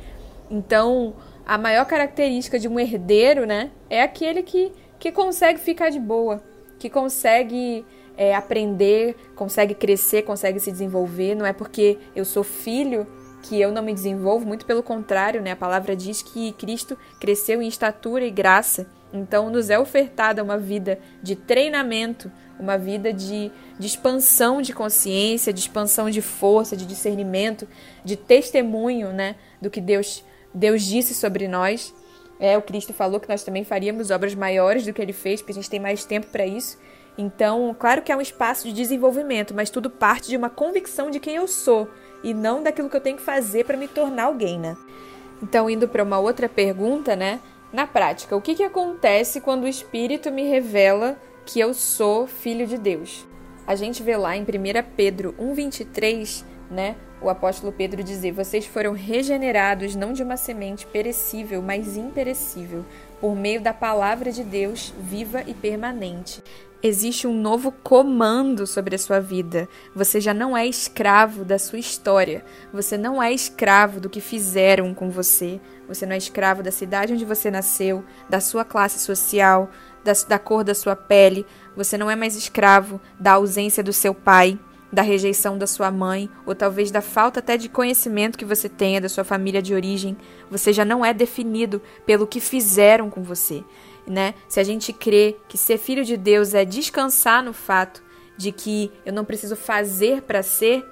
Então, 0.48 1.14
a 1.44 1.58
maior 1.58 1.84
característica 1.86 2.58
de 2.58 2.68
um 2.68 2.78
herdeiro, 2.78 3.44
né, 3.44 3.70
é 3.90 4.02
aquele 4.02 4.42
que, 4.42 4.72
que 4.98 5.10
consegue 5.10 5.58
ficar 5.58 5.90
de 5.90 5.98
boa, 5.98 6.42
que 6.78 6.88
consegue 6.88 7.84
é, 8.20 8.34
aprender, 8.34 9.16
consegue 9.34 9.72
crescer, 9.72 10.24
consegue 10.24 10.60
se 10.60 10.70
desenvolver. 10.70 11.34
Não 11.34 11.46
é 11.46 11.54
porque 11.54 11.96
eu 12.14 12.22
sou 12.22 12.44
filho 12.44 13.06
que 13.42 13.58
eu 13.58 13.72
não 13.72 13.82
me 13.82 13.94
desenvolvo, 13.94 14.46
muito 14.46 14.66
pelo 14.66 14.82
contrário, 14.82 15.40
né? 15.40 15.52
A 15.52 15.56
palavra 15.56 15.96
diz 15.96 16.20
que 16.20 16.52
Cristo 16.52 16.98
cresceu 17.18 17.62
em 17.62 17.66
estatura 17.66 18.22
e 18.26 18.30
graça. 18.30 18.86
Então, 19.10 19.48
nos 19.48 19.70
é 19.70 19.78
ofertada 19.78 20.42
uma 20.42 20.58
vida 20.58 20.98
de 21.22 21.34
treinamento, 21.34 22.30
uma 22.58 22.76
vida 22.76 23.10
de, 23.10 23.50
de 23.78 23.86
expansão 23.86 24.60
de 24.60 24.74
consciência, 24.74 25.50
de 25.50 25.60
expansão 25.60 26.10
de 26.10 26.20
força, 26.20 26.76
de 26.76 26.84
discernimento, 26.84 27.66
de 28.04 28.16
testemunho, 28.16 29.14
né? 29.14 29.36
Do 29.62 29.70
que 29.70 29.80
Deus, 29.80 30.22
Deus 30.52 30.82
disse 30.82 31.14
sobre 31.14 31.48
nós. 31.48 31.94
É, 32.38 32.58
o 32.58 32.62
Cristo 32.62 32.92
falou 32.92 33.18
que 33.18 33.30
nós 33.30 33.42
também 33.42 33.64
faríamos 33.64 34.10
obras 34.10 34.34
maiores 34.34 34.84
do 34.84 34.92
que 34.92 35.00
ele 35.00 35.14
fez, 35.14 35.40
porque 35.40 35.52
a 35.52 35.54
gente 35.54 35.70
tem 35.70 35.80
mais 35.80 36.04
tempo 36.04 36.26
para 36.26 36.44
isso. 36.44 36.76
Então, 37.18 37.74
claro 37.78 38.02
que 38.02 38.12
é 38.12 38.16
um 38.16 38.20
espaço 38.20 38.66
de 38.68 38.72
desenvolvimento, 38.72 39.54
mas 39.54 39.70
tudo 39.70 39.90
parte 39.90 40.28
de 40.28 40.36
uma 40.36 40.48
convicção 40.48 41.10
de 41.10 41.20
quem 41.20 41.36
eu 41.36 41.46
sou 41.46 41.88
e 42.22 42.32
não 42.32 42.62
daquilo 42.62 42.88
que 42.88 42.96
eu 42.96 43.00
tenho 43.00 43.16
que 43.16 43.22
fazer 43.22 43.64
para 43.64 43.76
me 43.76 43.88
tornar 43.88 44.24
alguém, 44.24 44.58
né? 44.58 44.76
Então, 45.42 45.68
indo 45.68 45.88
para 45.88 46.02
uma 46.02 46.18
outra 46.18 46.48
pergunta, 46.48 47.16
né? 47.16 47.40
Na 47.72 47.86
prática, 47.86 48.36
o 48.36 48.40
que, 48.40 48.54
que 48.54 48.62
acontece 48.62 49.40
quando 49.40 49.64
o 49.64 49.68
Espírito 49.68 50.30
me 50.30 50.42
revela 50.48 51.16
que 51.46 51.60
eu 51.60 51.72
sou 51.72 52.26
filho 52.26 52.66
de 52.66 52.76
Deus? 52.76 53.26
A 53.66 53.74
gente 53.74 54.02
vê 54.02 54.16
lá 54.16 54.36
em 54.36 54.42
1 54.42 54.46
Pedro 54.96 55.34
1,23, 55.38 56.44
né? 56.70 56.96
O 57.22 57.28
apóstolo 57.28 57.72
Pedro 57.72 58.02
dizer: 58.02 58.32
Vocês 58.32 58.66
foram 58.66 58.92
regenerados 58.92 59.94
não 59.94 60.12
de 60.12 60.22
uma 60.22 60.36
semente 60.36 60.86
perecível, 60.86 61.62
mas 61.62 61.96
imperecível, 61.96 62.84
por 63.20 63.36
meio 63.36 63.60
da 63.60 63.72
palavra 63.72 64.32
de 64.32 64.42
Deus 64.42 64.92
viva 64.98 65.42
e 65.46 65.54
permanente 65.54 66.42
existe 66.82 67.26
um 67.26 67.38
novo 67.38 67.72
comando 67.72 68.66
sobre 68.66 68.94
a 68.94 68.98
sua 68.98 69.20
vida. 69.20 69.68
Você 69.94 70.20
já 70.20 70.32
não 70.32 70.56
é 70.56 70.66
escravo 70.66 71.44
da 71.44 71.58
sua 71.58 71.78
história. 71.78 72.44
Você 72.72 72.96
não 72.96 73.22
é 73.22 73.32
escravo 73.32 74.00
do 74.00 74.08
que 74.08 74.20
fizeram 74.20 74.94
com 74.94 75.10
você. 75.10 75.60
Você 75.86 76.06
não 76.06 76.14
é 76.14 76.18
escravo 76.18 76.62
da 76.62 76.70
cidade 76.70 77.12
onde 77.12 77.24
você 77.24 77.50
nasceu, 77.50 78.04
da 78.28 78.40
sua 78.40 78.64
classe 78.64 78.98
social, 78.98 79.70
da, 80.04 80.12
da 80.28 80.38
cor 80.38 80.64
da 80.64 80.74
sua 80.74 80.96
pele. 80.96 81.44
Você 81.76 81.98
não 81.98 82.10
é 82.10 82.16
mais 82.16 82.36
escravo 82.36 83.00
da 83.18 83.32
ausência 83.32 83.82
do 83.82 83.92
seu 83.92 84.14
pai, 84.14 84.58
da 84.92 85.02
rejeição 85.02 85.56
da 85.56 85.66
sua 85.66 85.90
mãe, 85.90 86.28
ou 86.46 86.54
talvez 86.54 86.90
da 86.90 87.00
falta 87.00 87.40
até 87.40 87.56
de 87.56 87.68
conhecimento 87.68 88.38
que 88.38 88.44
você 88.44 88.68
tenha 88.68 89.00
da 89.00 89.08
sua 89.08 89.22
família 89.22 89.62
de 89.62 89.74
origem. 89.74 90.16
Você 90.50 90.72
já 90.72 90.84
não 90.84 91.04
é 91.04 91.12
definido 91.12 91.80
pelo 92.06 92.26
que 92.26 92.40
fizeram 92.40 93.10
com 93.10 93.22
você 93.22 93.64
né? 94.06 94.34
Se 94.48 94.60
a 94.60 94.64
gente 94.64 94.92
crê 94.92 95.36
que 95.48 95.56
ser 95.56 95.78
filho 95.78 96.04
de 96.04 96.16
Deus 96.16 96.54
é 96.54 96.64
descansar 96.64 97.42
no 97.42 97.52
fato 97.52 98.02
de 98.36 98.52
que 98.52 98.90
eu 99.04 99.12
não 99.12 99.24
preciso 99.24 99.54
fazer 99.54 100.22
para 100.22 100.42
ser, 100.42 100.84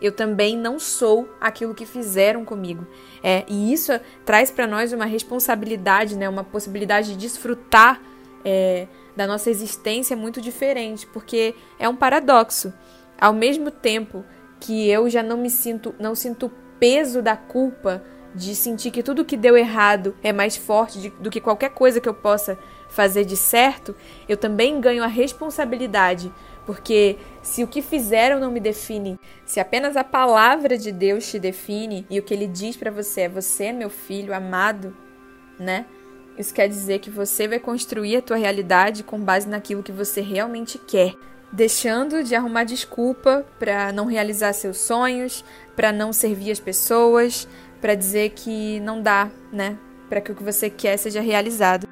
eu 0.00 0.12
também 0.12 0.56
não 0.56 0.78
sou 0.78 1.28
aquilo 1.40 1.74
que 1.74 1.86
fizeram 1.86 2.44
comigo. 2.44 2.86
É, 3.22 3.44
e 3.48 3.72
isso 3.72 3.92
traz 4.24 4.50
para 4.50 4.66
nós 4.66 4.92
uma 4.92 5.04
responsabilidade, 5.04 6.16
né? 6.16 6.28
Uma 6.28 6.44
possibilidade 6.44 7.12
de 7.12 7.16
desfrutar 7.16 8.00
é, 8.44 8.88
da 9.16 9.26
nossa 9.26 9.50
existência 9.50 10.16
muito 10.16 10.40
diferente, 10.40 11.06
porque 11.06 11.54
é 11.78 11.88
um 11.88 11.96
paradoxo. 11.96 12.72
Ao 13.20 13.32
mesmo 13.32 13.70
tempo 13.70 14.24
que 14.58 14.88
eu 14.88 15.08
já 15.08 15.22
não 15.22 15.36
me 15.36 15.50
sinto, 15.50 15.94
não 15.98 16.14
sinto 16.14 16.50
peso 16.80 17.22
da 17.22 17.36
culpa 17.36 18.02
de 18.34 18.54
sentir 18.54 18.90
que 18.90 19.02
tudo 19.02 19.24
que 19.24 19.36
deu 19.36 19.56
errado 19.56 20.14
é 20.22 20.32
mais 20.32 20.56
forte 20.56 21.00
de, 21.00 21.10
do 21.10 21.30
que 21.30 21.40
qualquer 21.40 21.70
coisa 21.70 22.00
que 22.00 22.08
eu 22.08 22.14
possa 22.14 22.58
fazer 22.88 23.24
de 23.24 23.36
certo, 23.36 23.94
eu 24.28 24.36
também 24.36 24.80
ganho 24.80 25.02
a 25.02 25.06
responsabilidade 25.06 26.30
Porque 26.66 27.16
se 27.42 27.64
o 27.64 27.66
que 27.66 27.82
fizeram 27.82 28.38
não 28.38 28.50
me 28.50 28.60
define, 28.60 29.18
se 29.44 29.58
apenas 29.58 29.96
a 29.96 30.04
palavra 30.04 30.78
de 30.78 30.92
Deus 30.92 31.28
te 31.28 31.38
define 31.38 32.06
e 32.08 32.18
o 32.18 32.22
que 32.22 32.32
ele 32.32 32.46
diz 32.46 32.76
para 32.76 32.90
você 32.90 33.22
é 33.22 33.28
você 33.28 33.64
é 33.64 33.72
meu 33.72 33.90
filho 33.90 34.34
amado, 34.34 34.96
né? 35.58 35.86
Isso 36.38 36.54
quer 36.54 36.68
dizer 36.68 37.00
que 37.00 37.10
você 37.10 37.46
vai 37.48 37.58
construir 37.58 38.16
a 38.16 38.22
tua 38.22 38.36
realidade 38.36 39.02
com 39.02 39.18
base 39.18 39.48
naquilo 39.48 39.82
que 39.82 39.92
você 39.92 40.20
realmente 40.20 40.78
quer, 40.78 41.14
deixando 41.52 42.22
de 42.22 42.34
arrumar 42.34 42.64
desculpa 42.64 43.44
para 43.58 43.92
não 43.92 44.06
realizar 44.06 44.52
seus 44.52 44.78
sonhos, 44.78 45.44
para 45.76 45.92
não 45.92 46.12
servir 46.12 46.50
as 46.50 46.60
pessoas, 46.60 47.46
para 47.82 47.96
dizer 47.96 48.30
que 48.30 48.78
não 48.80 49.02
dá, 49.02 49.28
né? 49.52 49.76
Para 50.08 50.20
que 50.20 50.30
o 50.30 50.36
que 50.36 50.42
você 50.42 50.70
quer 50.70 50.96
seja 50.96 51.20
realizado. 51.20 51.88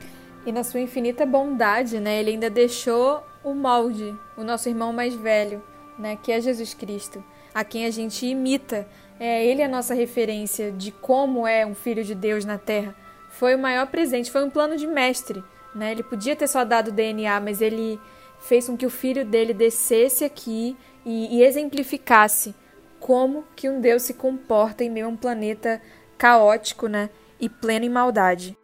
E 0.47 0.53
na 0.53 0.63
sua 0.63 0.81
infinita 0.81 1.27
bondade, 1.27 1.99
né, 1.99 2.21
ele 2.21 2.31
ainda 2.31 2.49
deixou 2.49 3.23
o 3.43 3.53
molde, 3.53 4.17
o 4.37 4.45
nosso 4.45 4.69
irmão 4.69 4.93
mais 4.93 5.15
velho, 5.15 5.63
né, 5.99 6.17
que 6.23 6.33
é 6.33 6.41
Jesus 6.41 6.73
Cristo, 6.73 7.23
a 7.53 7.65
quem 7.65 7.85
a 7.85 7.91
gente 7.91 8.25
imita. 8.25 8.87
É 9.19 9.45
ele 9.45 9.63
a 9.63 9.69
nossa 9.69 9.93
referência 9.93 10.71
de 10.71 10.93
como 10.93 11.47
é 11.47 11.67
um 11.67 11.75
filho 11.75 12.03
de 12.05 12.15
Deus 12.15 12.45
na 12.45 12.57
terra. 12.57 12.95
Foi 13.29 13.55
o 13.55 13.59
maior 13.59 13.87
presente, 13.89 14.31
foi 14.31 14.45
um 14.45 14.49
plano 14.49 14.77
de 14.77 14.87
mestre, 14.87 15.45
né? 15.75 15.93
Ele 15.93 16.03
podia 16.03 16.35
ter 16.35 16.47
só 16.47 16.65
dado 16.65 16.91
DNA, 16.91 17.39
mas 17.41 17.61
ele 17.61 18.01
fez 18.39 18.67
com 18.67 18.77
que 18.77 18.87
o 18.87 18.91
filho 18.91 19.27
dele 19.27 19.53
descesse 19.53 20.25
aqui 20.25 20.77
e, 21.05 21.39
e 21.39 21.43
exemplificasse 21.43 22.55
como 23.01 23.45
que 23.57 23.69
um 23.69 23.81
Deus 23.81 24.03
se 24.03 24.15
comporta 24.15 24.85
em 24.85 24.91
meio 24.91 25.07
a 25.07 25.09
um 25.09 25.17
planeta 25.17 25.81
caótico, 26.17 26.87
né, 26.87 27.11
e 27.41 27.49
pleno 27.49 27.87
em 27.87 27.91
maldade. 27.91 28.57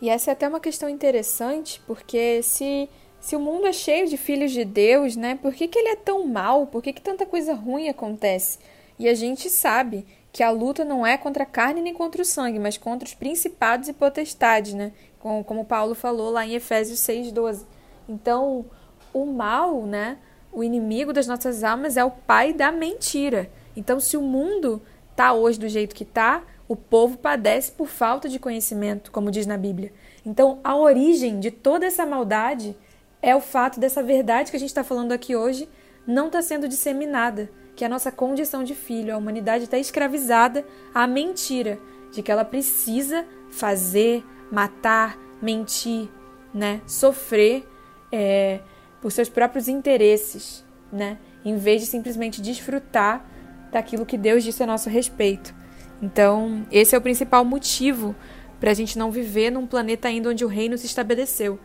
E 0.00 0.08
essa 0.08 0.30
é 0.30 0.32
até 0.32 0.46
uma 0.46 0.60
questão 0.60 0.88
interessante, 0.88 1.80
porque 1.86 2.42
se, 2.42 2.88
se 3.18 3.34
o 3.34 3.40
mundo 3.40 3.66
é 3.66 3.72
cheio 3.72 4.06
de 4.06 4.16
filhos 4.16 4.52
de 4.52 4.64
Deus, 4.64 5.16
né, 5.16 5.38
por 5.40 5.52
que, 5.52 5.66
que 5.66 5.78
ele 5.78 5.88
é 5.88 5.96
tão 5.96 6.26
mal? 6.26 6.66
Por 6.66 6.82
que, 6.82 6.92
que 6.92 7.02
tanta 7.02 7.26
coisa 7.26 7.54
ruim 7.54 7.88
acontece? 7.88 8.58
E 8.98 9.08
a 9.08 9.14
gente 9.14 9.48
sabe 9.48 10.06
que 10.32 10.42
a 10.42 10.50
luta 10.50 10.84
não 10.84 11.06
é 11.06 11.16
contra 11.16 11.42
a 11.42 11.46
carne 11.46 11.80
nem 11.80 11.92
contra 11.92 12.22
o 12.22 12.24
sangue, 12.24 12.58
mas 12.58 12.76
contra 12.76 13.06
os 13.06 13.14
principados 13.14 13.88
e 13.88 13.92
potestades, 13.92 14.74
né? 14.74 14.92
Como, 15.18 15.42
como 15.42 15.64
Paulo 15.64 15.94
falou 15.94 16.30
lá 16.30 16.46
em 16.46 16.54
Efésios 16.54 17.00
6,12. 17.00 17.64
Então, 18.08 18.66
o 19.12 19.26
mal, 19.26 19.82
né? 19.82 20.18
O 20.52 20.62
inimigo 20.62 21.12
das 21.12 21.26
nossas 21.26 21.64
almas 21.64 21.96
é 21.96 22.04
o 22.04 22.10
pai 22.10 22.52
da 22.52 22.70
mentira. 22.70 23.50
Então, 23.76 24.00
se 24.00 24.16
o 24.16 24.22
mundo 24.22 24.82
está 25.10 25.32
hoje 25.32 25.58
do 25.58 25.68
jeito 25.68 25.94
que 25.94 26.02
está, 26.02 26.42
o 26.68 26.76
povo 26.76 27.18
padece 27.18 27.72
por 27.72 27.88
falta 27.88 28.28
de 28.28 28.38
conhecimento, 28.38 29.10
como 29.10 29.30
diz 29.30 29.46
na 29.46 29.56
Bíblia. 29.56 29.92
Então, 30.24 30.60
a 30.62 30.76
origem 30.76 31.40
de 31.40 31.50
toda 31.50 31.86
essa 31.86 32.06
maldade 32.06 32.76
é 33.20 33.34
o 33.34 33.40
fato 33.40 33.80
dessa 33.80 34.02
verdade 34.02 34.50
que 34.50 34.56
a 34.56 34.60
gente 34.60 34.70
está 34.70 34.84
falando 34.84 35.12
aqui 35.12 35.34
hoje 35.34 35.68
não 36.06 36.26
está 36.26 36.40
sendo 36.42 36.68
disseminada, 36.68 37.50
que 37.76 37.84
a 37.84 37.88
nossa 37.88 38.10
condição 38.10 38.64
de 38.64 38.74
filho, 38.74 39.14
a 39.14 39.18
humanidade 39.18 39.64
está 39.64 39.78
escravizada 39.78 40.64
à 40.94 41.06
mentira 41.06 41.78
de 42.12 42.22
que 42.22 42.30
ela 42.30 42.44
precisa 42.44 43.24
fazer, 43.50 44.24
matar, 44.50 45.18
mentir, 45.40 46.08
né, 46.52 46.80
sofrer 46.86 47.66
é, 48.12 48.60
por 49.00 49.10
seus 49.12 49.28
próprios 49.28 49.68
interesses, 49.68 50.64
né, 50.92 51.18
em 51.44 51.56
vez 51.56 51.80
de 51.80 51.86
simplesmente 51.86 52.42
desfrutar 52.42 53.24
daquilo 53.70 54.06
que 54.06 54.18
Deus 54.18 54.44
disse 54.44 54.62
a 54.62 54.66
nosso 54.66 54.88
respeito. 54.88 55.54
Então, 56.02 56.66
esse 56.70 56.94
é 56.94 56.98
o 56.98 57.02
principal 57.02 57.44
motivo 57.44 58.14
para 58.58 58.70
a 58.70 58.74
gente 58.74 58.98
não 58.98 59.10
viver 59.10 59.50
num 59.50 59.66
planeta 59.66 60.08
ainda 60.08 60.30
onde 60.30 60.44
o 60.44 60.48
reino 60.48 60.76
se 60.76 60.86
estabeleceu. 60.86 61.58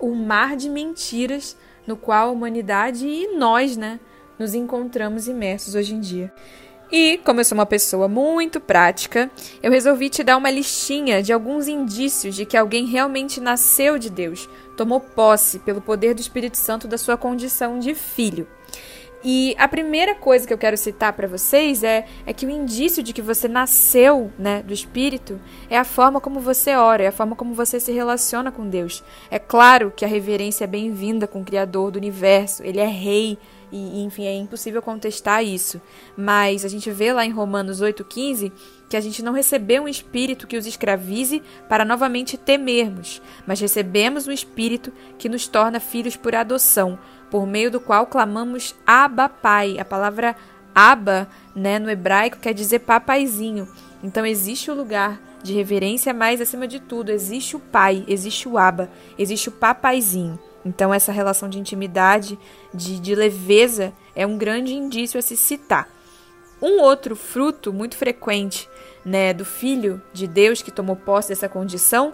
Um 0.00 0.14
mar 0.14 0.56
de 0.56 0.68
mentiras 0.68 1.56
no 1.86 1.96
qual 1.96 2.28
a 2.28 2.32
humanidade 2.32 3.06
e 3.06 3.36
nós, 3.36 3.76
né, 3.76 4.00
nos 4.38 4.54
encontramos 4.54 5.28
imersos 5.28 5.74
hoje 5.74 5.94
em 5.94 6.00
dia. 6.00 6.32
E, 6.92 7.18
como 7.18 7.38
eu 7.38 7.44
sou 7.44 7.56
uma 7.56 7.66
pessoa 7.66 8.08
muito 8.08 8.58
prática, 8.58 9.30
eu 9.62 9.70
resolvi 9.70 10.08
te 10.08 10.24
dar 10.24 10.36
uma 10.36 10.50
listinha 10.50 11.22
de 11.22 11.32
alguns 11.32 11.68
indícios 11.68 12.34
de 12.34 12.44
que 12.44 12.56
alguém 12.56 12.86
realmente 12.86 13.40
nasceu 13.40 13.96
de 13.96 14.10
Deus, 14.10 14.48
tomou 14.76 14.98
posse 14.98 15.60
pelo 15.60 15.80
poder 15.80 16.14
do 16.14 16.20
Espírito 16.20 16.56
Santo 16.56 16.88
da 16.88 16.98
sua 16.98 17.16
condição 17.16 17.78
de 17.78 17.94
filho. 17.94 18.48
E 19.22 19.54
a 19.58 19.68
primeira 19.68 20.14
coisa 20.14 20.46
que 20.46 20.52
eu 20.52 20.56
quero 20.56 20.78
citar 20.78 21.12
para 21.12 21.28
vocês 21.28 21.84
é, 21.84 22.06
é 22.24 22.32
que 22.32 22.46
o 22.46 22.50
indício 22.50 23.02
de 23.02 23.12
que 23.12 23.20
você 23.20 23.46
nasceu 23.46 24.32
né, 24.38 24.62
do 24.62 24.72
Espírito 24.72 25.38
é 25.68 25.76
a 25.76 25.84
forma 25.84 26.22
como 26.22 26.40
você 26.40 26.74
ora, 26.74 27.02
é 27.02 27.08
a 27.08 27.12
forma 27.12 27.36
como 27.36 27.52
você 27.52 27.78
se 27.78 27.92
relaciona 27.92 28.50
com 28.50 28.66
Deus. 28.66 29.04
É 29.30 29.38
claro 29.38 29.92
que 29.94 30.06
a 30.06 30.08
reverência 30.08 30.64
é 30.64 30.66
bem-vinda 30.66 31.26
com 31.26 31.42
o 31.42 31.44
Criador 31.44 31.90
do 31.90 31.98
universo, 31.98 32.62
ele 32.62 32.80
é 32.80 32.86
rei, 32.86 33.36
e 33.70 34.02
enfim, 34.02 34.24
é 34.24 34.34
impossível 34.34 34.80
contestar 34.80 35.44
isso. 35.44 35.80
Mas 36.16 36.64
a 36.64 36.68
gente 36.68 36.90
vê 36.90 37.12
lá 37.12 37.24
em 37.24 37.30
Romanos 37.30 37.82
8,15 37.82 38.50
que 38.88 38.96
a 38.96 39.00
gente 39.00 39.22
não 39.22 39.32
recebeu 39.32 39.84
um 39.84 39.88
espírito 39.88 40.46
que 40.46 40.56
os 40.56 40.66
escravize 40.66 41.42
para 41.68 41.84
novamente 41.84 42.36
temermos, 42.36 43.22
mas 43.46 43.60
recebemos 43.60 44.26
um 44.26 44.32
espírito 44.32 44.92
que 45.16 45.28
nos 45.28 45.46
torna 45.46 45.78
filhos 45.78 46.16
por 46.16 46.34
adoção 46.34 46.98
por 47.30 47.46
meio 47.46 47.70
do 47.70 47.80
qual 47.80 48.06
clamamos 48.06 48.74
Abba 48.86 49.28
Pai. 49.28 49.78
A 49.78 49.84
palavra 49.84 50.36
Abba, 50.74 51.28
né, 51.54 51.78
no 51.78 51.90
hebraico 51.90 52.38
quer 52.38 52.52
dizer 52.52 52.80
papaizinho. 52.80 53.68
Então 54.02 54.24
existe 54.24 54.70
o 54.70 54.74
lugar 54.74 55.20
de 55.42 55.54
reverência, 55.54 56.12
mas 56.12 56.40
acima 56.40 56.66
de 56.66 56.80
tudo 56.80 57.10
existe 57.10 57.56
o 57.56 57.60
pai, 57.60 58.04
existe 58.06 58.48
o 58.48 58.58
Abba, 58.58 58.90
existe 59.18 59.48
o 59.48 59.52
papaizinho. 59.52 60.38
Então 60.64 60.92
essa 60.92 61.12
relação 61.12 61.48
de 61.48 61.58
intimidade, 61.58 62.38
de, 62.72 63.00
de 63.00 63.14
leveza, 63.14 63.92
é 64.14 64.26
um 64.26 64.36
grande 64.36 64.74
indício 64.74 65.18
a 65.18 65.22
se 65.22 65.36
citar. 65.36 65.88
Um 66.60 66.80
outro 66.80 67.16
fruto 67.16 67.72
muito 67.72 67.96
frequente 67.96 68.68
né, 69.04 69.32
do 69.32 69.44
Filho 69.46 70.00
de 70.12 70.26
Deus 70.26 70.60
que 70.60 70.70
tomou 70.70 70.94
posse 70.94 71.30
dessa 71.30 71.48
condição 71.48 72.12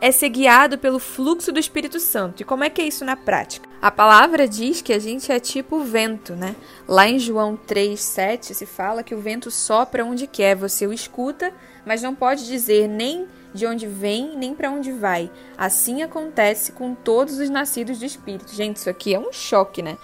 é 0.00 0.10
ser 0.12 0.28
guiado 0.28 0.78
pelo 0.78 0.98
fluxo 0.98 1.50
do 1.50 1.58
Espírito 1.58 1.98
Santo. 1.98 2.40
E 2.40 2.44
como 2.44 2.64
é 2.64 2.70
que 2.70 2.80
é 2.80 2.86
isso 2.86 3.04
na 3.04 3.16
prática? 3.16 3.68
A 3.80 3.90
palavra 3.90 4.46
diz 4.46 4.80
que 4.80 4.92
a 4.92 4.98
gente 4.98 5.30
é 5.30 5.38
tipo 5.38 5.80
vento, 5.80 6.34
né? 6.34 6.54
Lá 6.86 7.08
em 7.08 7.18
João 7.18 7.56
3, 7.56 7.98
7 8.00 8.54
se 8.54 8.66
fala 8.66 9.02
que 9.02 9.14
o 9.14 9.20
vento 9.20 9.50
sopra 9.50 10.04
onde 10.04 10.26
quer, 10.26 10.56
você 10.56 10.86
o 10.86 10.92
escuta, 10.92 11.52
mas 11.86 12.02
não 12.02 12.14
pode 12.14 12.46
dizer 12.46 12.88
nem 12.88 13.26
de 13.52 13.66
onde 13.66 13.86
vem, 13.86 14.36
nem 14.36 14.54
para 14.54 14.70
onde 14.70 14.92
vai. 14.92 15.30
Assim 15.56 16.02
acontece 16.02 16.72
com 16.72 16.94
todos 16.94 17.38
os 17.38 17.50
nascidos 17.50 17.98
do 17.98 18.04
Espírito. 18.04 18.54
Gente, 18.54 18.76
isso 18.76 18.90
aqui 18.90 19.14
é 19.14 19.18
um 19.18 19.32
choque, 19.32 19.82
né? 19.82 19.96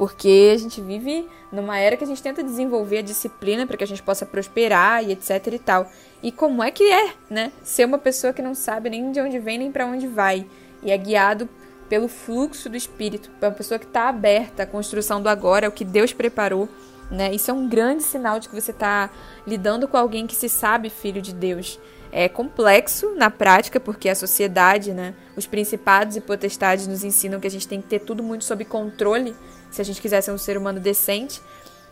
Porque 0.00 0.50
a 0.54 0.56
gente 0.56 0.80
vive 0.80 1.28
numa 1.52 1.78
era 1.78 1.94
que 1.94 2.02
a 2.02 2.06
gente 2.06 2.22
tenta 2.22 2.42
desenvolver 2.42 3.00
a 3.00 3.02
disciplina 3.02 3.66
para 3.66 3.76
que 3.76 3.84
a 3.84 3.86
gente 3.86 4.02
possa 4.02 4.24
prosperar 4.24 5.04
e 5.04 5.12
etc 5.12 5.46
e 5.52 5.58
tal. 5.58 5.92
E 6.22 6.32
como 6.32 6.62
é 6.62 6.70
que 6.70 6.84
é, 6.90 7.12
né? 7.28 7.52
Ser 7.62 7.84
uma 7.84 7.98
pessoa 7.98 8.32
que 8.32 8.40
não 8.40 8.54
sabe 8.54 8.88
nem 8.88 9.12
de 9.12 9.20
onde 9.20 9.38
vem 9.38 9.58
nem 9.58 9.70
para 9.70 9.84
onde 9.84 10.06
vai 10.06 10.46
e 10.82 10.90
é 10.90 10.96
guiado 10.96 11.46
pelo 11.86 12.08
fluxo 12.08 12.70
do 12.70 12.78
espírito, 12.78 13.30
uma 13.42 13.50
pessoa 13.50 13.78
que 13.78 13.84
está 13.84 14.08
aberta 14.08 14.62
à 14.62 14.66
construção 14.66 15.20
do 15.20 15.28
agora, 15.28 15.68
o 15.68 15.72
que 15.72 15.84
Deus 15.84 16.14
preparou, 16.14 16.66
né? 17.10 17.34
Isso 17.34 17.50
é 17.50 17.54
um 17.54 17.68
grande 17.68 18.02
sinal 18.02 18.40
de 18.40 18.48
que 18.48 18.58
você 18.58 18.70
está 18.70 19.10
lidando 19.46 19.86
com 19.86 19.98
alguém 19.98 20.26
que 20.26 20.34
se 20.34 20.48
sabe 20.48 20.88
filho 20.88 21.20
de 21.20 21.34
Deus. 21.34 21.78
É 22.10 22.26
complexo 22.26 23.14
na 23.16 23.30
prática, 23.30 23.78
porque 23.78 24.08
a 24.08 24.14
sociedade, 24.14 24.94
né, 24.94 25.14
os 25.36 25.46
principados 25.46 26.16
e 26.16 26.22
potestades 26.22 26.86
nos 26.86 27.04
ensinam 27.04 27.38
que 27.38 27.46
a 27.46 27.50
gente 27.50 27.68
tem 27.68 27.82
que 27.82 27.86
ter 27.86 27.98
tudo 27.98 28.22
muito 28.22 28.44
sob 28.44 28.64
controle 28.64 29.36
se 29.70 29.80
a 29.80 29.84
gente 29.84 30.00
quiser 30.00 30.20
ser 30.20 30.32
um 30.32 30.38
ser 30.38 30.56
humano 30.56 30.80
decente. 30.80 31.40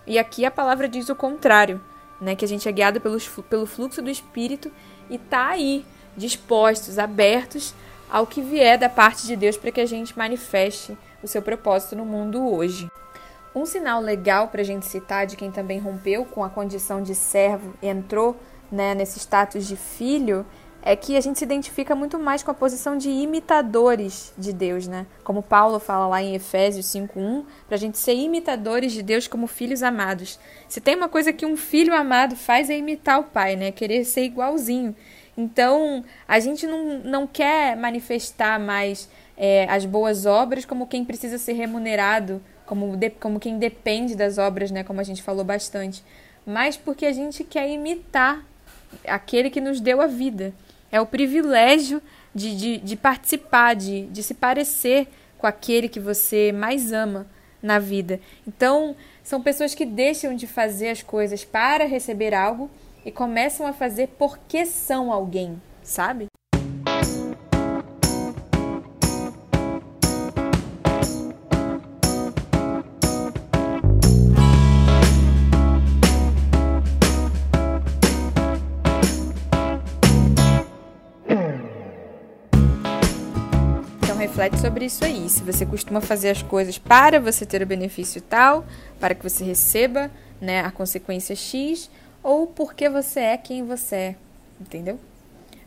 E 0.07 0.19
aqui 0.19 0.45
a 0.45 0.51
palavra 0.51 0.88
diz 0.88 1.09
o 1.09 1.14
contrário 1.14 1.81
né? 2.21 2.35
Que 2.35 2.45
a 2.45 2.49
gente 2.49 2.69
é 2.69 2.73
guiado 2.73 3.01
pelo, 3.01 3.19
pelo 3.49 3.67
fluxo 3.67 4.03
do 4.03 4.11
Espírito 4.11 4.71
e 5.09 5.19
tá 5.19 5.49
aí, 5.49 5.85
dispostos, 6.17 6.99
abertos 6.99 7.75
ao 8.11 8.27
que 8.27 8.41
vier 8.41 8.79
da 8.79 8.88
parte 8.88 9.27
de 9.27 9.37
Deus 9.37 9.57
para 9.57 9.71
que 9.71 9.81
a 9.81 9.87
gente 9.87 10.17
manifeste 10.17 10.97
o 11.23 11.29
seu 11.29 11.43
propósito 11.43 11.97
no 11.97 12.05
mundo 12.05 12.47
hoje. 12.49 12.91
Um 13.55 13.67
sinal 13.67 14.01
legal 14.01 14.49
para 14.49 14.61
a 14.61 14.64
gente 14.64 14.87
citar 14.87 15.27
de 15.27 15.37
quem 15.37 15.51
também 15.51 15.79
rompeu 15.79 16.25
com 16.25 16.45
a 16.45 16.51
condição 16.51 17.03
de 17.03 17.14
servo 17.14 17.75
e 17.83 17.88
entrou 17.88 18.37
né, 18.71 18.95
nesse 18.95 19.19
status 19.19 19.67
de 19.67 19.77
filho 19.77 20.45
é 20.88 20.96
que 20.96 21.18
a 21.18 21.20
gente 21.20 21.38
se 21.38 21.44
identifica 21.44 21.94
muito 21.94 22.18
mais 22.18 22.42
com 22.42 22.51
a 22.51 22.55
posição 22.55 22.96
de 22.96 23.11
imitadores 23.11 24.33
de 24.38 24.55
Deus, 24.55 24.88
né? 24.88 25.05
Como 25.22 25.42
Paulo 25.42 25.79
fala 25.79 26.07
lá 26.07 26.22
em 26.22 26.35
Efésios 26.35 26.87
5:1, 26.87 27.44
para 27.66 27.77
a 27.77 27.79
gente 27.79 27.98
ser 27.98 28.14
imitadores 28.14 28.92
de 28.92 29.03
Deus 29.03 29.29
como 29.29 29.46
filhos 29.46 29.83
amados. 29.83 30.40
Se 30.66 30.81
tem 30.81 30.96
uma 30.96 31.09
coisa 31.11 31.31
que 31.31 31.44
um 31.44 31.59
filho 31.59 31.94
amado 31.94 32.35
faz 32.37 32.70
é 32.70 32.79
imitar 32.79 33.20
o 33.20 33.24
pai, 33.24 33.55
né? 33.55 33.70
Querer 33.70 34.03
ser 34.07 34.22
igualzinho. 34.22 34.96
Então, 35.37 36.03
a 36.27 36.40
gente 36.40 36.66
não, 36.66 37.01
não 37.01 37.27
quer 37.27 37.77
manifestar 37.77 38.59
mais 38.59 39.11
é, 39.37 39.66
as 39.68 39.85
boas 39.85 40.24
obras 40.24 40.64
como 40.64 40.87
quem 40.87 41.05
precisa 41.05 41.37
ser 41.37 41.53
remunerado, 41.53 42.42
como, 42.64 42.96
de, 42.96 43.11
como 43.11 43.38
quem 43.38 43.59
depende 43.59 44.16
das 44.16 44.38
obras, 44.38 44.70
né? 44.70 44.83
Como 44.83 45.03
a 45.03 45.05
gente 45.05 45.22
falou 45.22 45.44
bastante. 45.44 46.03
Mas 46.46 46.79
porque 46.79 47.05
a 47.05 47.12
gente 47.12 47.44
quer 47.44 47.68
imitar 47.68 48.42
aquele 49.07 49.51
que 49.51 49.61
nos 49.61 49.83
deu 49.83 50.01
a 50.01 50.07
vida. 50.07 50.55
É 50.90 51.01
o 51.01 51.07
privilégio 51.07 52.03
de, 52.35 52.57
de, 52.57 52.77
de 52.79 52.96
participar, 52.96 53.74
de, 53.74 54.07
de 54.07 54.22
se 54.22 54.35
parecer 54.35 55.09
com 55.37 55.46
aquele 55.46 55.88
que 55.88 56.01
você 56.01 56.53
mais 56.53 56.92
ama, 56.92 57.27
na 57.62 57.79
vida. 57.79 58.20
Então, 58.46 58.94
são 59.22 59.42
pessoas 59.42 59.74
que 59.74 59.85
deixam 59.85 60.35
de 60.35 60.46
fazer 60.46 60.90
as 60.90 61.03
coisas 61.03 61.44
para 61.44 61.85
receber 61.85 62.35
algo 62.35 62.70
e 63.05 63.11
começam 63.11 63.66
a 63.66 63.72
fazer 63.72 64.09
porque 64.18 64.64
são 64.64 65.12
alguém, 65.12 65.61
sabe? 65.83 66.27
Reflete 84.18 84.59
sobre 84.59 84.85
isso 84.85 85.04
aí. 85.04 85.28
Se 85.28 85.42
você 85.42 85.64
costuma 85.64 86.00
fazer 86.00 86.31
as 86.31 86.42
coisas 86.42 86.76
para 86.76 87.20
você 87.20 87.46
ter 87.46 87.62
o 87.62 87.66
benefício 87.66 88.20
tal, 88.20 88.66
para 88.98 89.14
que 89.14 89.22
você 89.22 89.44
receba 89.44 90.11
né, 90.40 90.61
a 90.61 90.72
consequência 90.72 91.37
X, 91.37 91.88
ou 92.20 92.46
porque 92.48 92.88
você 92.88 93.20
é 93.20 93.37
quem 93.37 93.64
você 93.64 93.94
é. 93.94 94.16
Entendeu? 94.61 94.98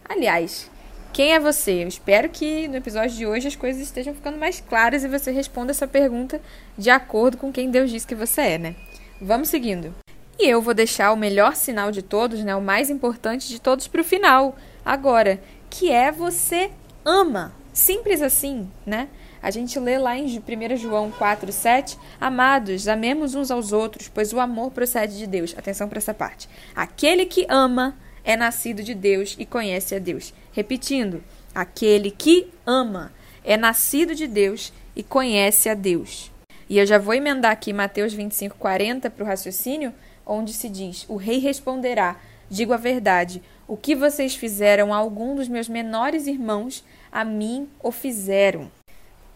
Aliás, 0.03 0.69
quem 1.13 1.33
é 1.33 1.39
você? 1.39 1.83
Eu 1.83 1.87
espero 1.87 2.27
que 2.27 2.67
no 2.67 2.75
episódio 2.75 3.15
de 3.15 3.25
hoje 3.25 3.47
as 3.47 3.55
coisas 3.55 3.81
estejam 3.81 4.13
ficando 4.13 4.37
mais 4.37 4.59
claras 4.59 5.05
e 5.05 5.07
você 5.07 5.31
responda 5.31 5.71
essa 5.71 5.87
pergunta 5.87 6.41
de 6.77 6.89
acordo 6.89 7.37
com 7.37 7.53
quem 7.53 7.71
Deus 7.71 7.89
diz 7.89 8.03
que 8.03 8.15
você 8.15 8.41
é, 8.41 8.57
né? 8.57 8.75
Vamos 9.21 9.47
seguindo. 9.47 9.95
E 10.37 10.49
eu 10.49 10.61
vou 10.61 10.73
deixar 10.73 11.13
o 11.13 11.17
melhor 11.17 11.55
sinal 11.55 11.89
de 11.89 12.01
todos, 12.01 12.43
né, 12.43 12.53
o 12.53 12.61
mais 12.61 12.89
importante 12.89 13.47
de 13.47 13.61
todos 13.61 13.87
para 13.87 14.01
o 14.01 14.03
final, 14.03 14.57
agora, 14.83 15.39
que 15.69 15.89
é 15.89 16.11
você 16.11 16.69
ama. 17.05 17.60
Simples 17.73 18.21
assim, 18.21 18.69
né? 18.85 19.07
A 19.41 19.49
gente 19.49 19.79
lê 19.79 19.97
lá 19.97 20.17
em 20.17 20.25
1 20.25 20.77
João 20.77 21.09
4, 21.09 21.51
7, 21.51 21.97
Amados, 22.19 22.87
amemos 22.87 23.33
uns 23.33 23.49
aos 23.49 23.71
outros, 23.71 24.07
pois 24.07 24.33
o 24.33 24.39
amor 24.39 24.71
procede 24.71 25.17
de 25.17 25.25
Deus. 25.25 25.55
Atenção 25.57 25.89
para 25.89 25.97
essa 25.97 26.13
parte. 26.13 26.47
Aquele 26.75 27.25
que 27.25 27.45
ama 27.49 27.97
é 28.23 28.37
nascido 28.37 28.83
de 28.83 28.93
Deus 28.93 29.35
e 29.39 29.45
conhece 29.45 29.95
a 29.95 29.99
Deus. 29.99 30.33
Repetindo, 30.51 31.23
aquele 31.55 32.11
que 32.11 32.51
ama 32.65 33.11
é 33.43 33.57
nascido 33.57 34.13
de 34.13 34.27
Deus 34.27 34.71
e 34.95 35.01
conhece 35.01 35.69
a 35.69 35.73
Deus. 35.73 36.31
E 36.69 36.77
eu 36.77 36.85
já 36.85 36.97
vou 36.97 37.13
emendar 37.13 37.51
aqui 37.51 37.73
Mateus 37.73 38.13
25, 38.13 38.57
40 38.57 39.09
para 39.09 39.23
o 39.23 39.27
raciocínio, 39.27 39.93
onde 40.25 40.53
se 40.53 40.69
diz: 40.69 41.05
O 41.09 41.15
rei 41.15 41.39
responderá: 41.39 42.17
Digo 42.49 42.73
a 42.73 42.77
verdade, 42.77 43.41
o 43.71 43.77
que 43.77 43.95
vocês 43.95 44.35
fizeram 44.35 44.93
a 44.93 44.97
algum 44.97 45.33
dos 45.33 45.47
meus 45.47 45.69
menores 45.69 46.27
irmãos, 46.27 46.83
a 47.09 47.23
mim 47.23 47.69
o 47.81 47.89
fizeram. 47.89 48.69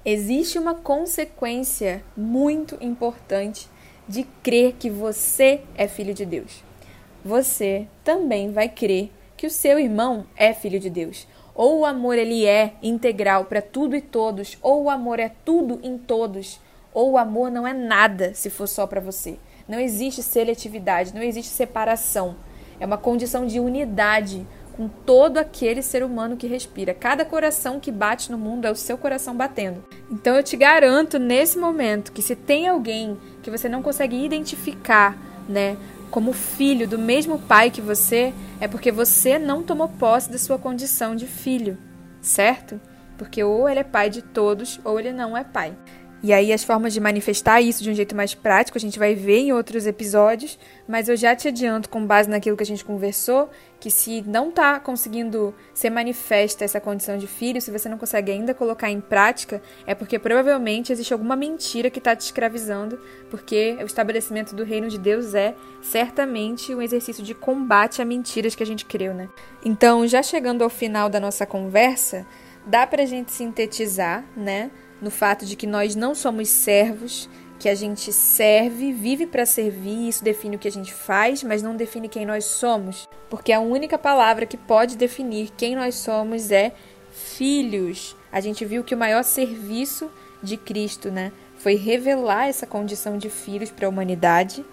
Existe 0.04 0.60
uma 0.60 0.76
consequência 0.76 2.04
muito 2.18 2.78
importante 2.82 3.70
de 4.06 4.24
crer 4.44 4.74
que 4.74 4.90
você 4.90 5.62
é 5.78 5.88
filho 5.88 6.14
de 6.14 6.26
Deus. 6.26 6.62
Você 7.24 7.88
também 8.04 8.52
vai 8.52 8.68
crer 8.68 9.10
que 9.38 9.48
o 9.48 9.50
seu 9.50 9.80
irmão 9.80 10.28
é 10.36 10.54
filho 10.54 10.82
de 10.82 10.90
Deus. 10.90 11.26
Ou 11.56 11.80
o 11.80 11.86
amor 11.86 12.18
ele 12.18 12.46
é 12.46 12.74
integral 12.84 13.46
para 13.46 13.62
tudo 13.62 13.96
e 13.96 14.02
todos, 14.02 14.58
ou 14.62 14.84
o 14.84 14.90
amor 14.90 15.18
é 15.18 15.32
tudo 15.46 15.80
em 15.82 15.98
todos, 15.98 16.60
ou 16.94 17.12
o 17.12 17.18
amor 17.18 17.50
não 17.50 17.66
é 17.66 17.72
nada 17.72 18.34
se 18.34 18.50
for 18.50 18.68
só 18.68 18.86
para 18.86 19.00
você. 19.00 19.40
Não 19.66 19.80
existe 19.80 20.22
seletividade, 20.22 21.16
não 21.16 21.24
existe 21.24 21.52
separação. 21.52 22.36
É 22.80 22.86
uma 22.86 22.98
condição 22.98 23.46
de 23.46 23.60
unidade 23.60 24.46
com 24.76 24.90
todo 24.90 25.38
aquele 25.38 25.82
ser 25.82 26.04
humano 26.04 26.36
que 26.36 26.48
respira. 26.48 26.94
Cada 26.94 27.24
coração 27.24 27.80
que 27.80 27.92
bate 27.92 28.32
no 28.32 28.38
mundo 28.38 28.66
é 28.66 28.72
o 28.72 28.76
seu 28.76 28.98
coração 28.98 29.36
batendo. 29.36 29.84
Então 30.12 30.36
eu 30.36 30.44
te 30.44 30.58
garanto 30.58 31.18
nesse 31.18 31.58
momento 31.58 32.12
que 32.12 32.22
se 32.22 32.36
tem 32.36 32.68
alguém 32.68 33.18
que 33.42 33.50
você 33.50 33.70
não 33.70 33.82
consegue 33.82 34.24
identificar, 34.24 35.18
né, 35.48 35.78
como 36.12 36.34
filho 36.34 36.88
do 36.88 37.00
mesmo 37.00 37.40
pai 37.40 37.70
que 37.72 37.82
você, 37.82 38.34
é 38.60 38.68
porque 38.68 38.92
você 38.92 39.40
não 39.40 39.64
tomou 39.64 39.88
posse 39.88 40.32
da 40.32 40.38
sua 40.38 40.58
condição 40.58 41.16
de 41.16 41.26
filho, 41.26 41.78
certo? 42.22 42.80
Porque 43.18 43.44
ou 43.44 43.70
ele 43.70 43.80
é 43.80 43.84
pai 43.84 44.10
de 44.10 44.22
todos 44.22 44.80
ou 44.84 45.00
ele 45.00 45.14
não 45.14 45.38
é 45.38 45.44
pai. 45.44 45.74
E 46.26 46.34
aí 46.34 46.52
as 46.52 46.64
formas 46.64 46.92
de 46.92 47.00
manifestar 47.00 47.62
isso 47.62 47.84
de 47.84 47.92
um 47.92 47.94
jeito 47.94 48.16
mais 48.16 48.34
prático 48.34 48.80
a 48.80 48.82
gente 48.82 48.98
vai 48.98 49.14
ver 49.14 49.42
em 49.42 49.54
outros 49.54 49.86
episódios, 49.86 50.58
mas 50.88 51.08
eu 51.08 51.16
já 51.16 51.36
te 51.36 51.50
adianto 51.50 51.88
com 51.88 52.04
base 52.04 52.28
naquilo 52.28 52.58
que 52.58 52.64
a 52.64 52.66
gente 52.66 52.84
conversou, 52.84 53.48
que 53.80 53.92
se 53.92 54.24
não 54.24 54.50
está 54.50 54.80
conseguindo 54.80 55.54
ser 55.72 55.92
manifesta 55.92 56.66
essa 56.66 56.82
condição 56.82 57.16
de 57.20 57.28
filho, 57.28 57.62
se 57.62 57.70
você 57.70 57.88
não 57.88 58.00
consegue 58.00 58.32
ainda 58.32 58.56
colocar 58.56 58.90
em 58.90 59.00
prática, 59.00 59.62
é 59.86 59.94
porque 59.94 60.18
provavelmente 60.18 60.92
existe 60.92 61.14
alguma 61.14 61.36
mentira 61.36 61.92
que 61.92 62.00
está 62.00 62.16
te 62.16 62.22
escravizando, 62.22 63.00
porque 63.30 63.78
o 63.80 63.86
estabelecimento 63.86 64.56
do 64.56 64.64
reino 64.64 64.90
de 64.90 64.98
Deus 64.98 65.36
é 65.36 65.54
certamente 65.80 66.74
um 66.74 66.82
exercício 66.82 67.24
de 67.24 67.36
combate 67.36 68.02
a 68.02 68.06
mentiras 68.06 68.56
que 68.56 68.64
a 68.64 68.66
gente 68.66 68.84
creu, 68.86 69.14
né? 69.14 69.30
Então, 69.64 70.08
já 70.08 70.24
chegando 70.24 70.64
ao 70.64 70.72
final 70.72 71.08
da 71.08 71.20
nossa 71.20 71.46
conversa, 71.46 72.26
dá 72.66 72.88
pra 72.88 73.06
gente 73.06 73.32
sintetizar, 73.32 74.26
né? 74.36 74.72
No 75.06 75.12
fato 75.12 75.46
de 75.46 75.56
que 75.56 75.68
nós 75.68 75.96
não 75.96 76.16
somos 76.16 76.50
servos, 76.50 77.30
que 77.60 77.70
a 77.70 77.76
gente 77.76 78.12
serve, 78.12 78.92
vive 78.92 79.28
para 79.28 79.46
servir, 79.46 80.10
isso 80.10 80.24
define 80.24 80.56
o 80.56 80.60
que 80.60 80.68
a 80.68 80.72
gente 80.72 80.92
faz, 80.92 81.44
mas 81.44 81.62
não 81.62 81.76
define 81.76 82.10
quem 82.10 82.26
nós 82.26 82.46
somos, 82.46 83.08
porque 83.30 83.54
a 83.54 83.60
única 83.60 84.00
palavra 84.00 84.48
que 84.48 84.58
pode 84.58 84.98
definir 84.98 85.52
quem 85.56 85.76
nós 85.76 85.94
somos 85.94 86.50
é 86.50 86.74
filhos. 87.12 88.16
A 88.32 88.42
gente 88.42 88.66
viu 88.66 88.84
que 88.84 88.96
o 88.96 88.98
maior 88.98 89.24
serviço 89.24 90.10
de 90.42 90.58
Cristo, 90.58 91.12
né, 91.12 91.32
foi 91.56 91.76
revelar 91.76 92.48
essa 92.48 92.66
condição 92.66 93.16
de 93.16 93.30
filhos 93.30 93.70
para 93.70 93.86
a 93.86 93.90
humanidade. 93.90 94.66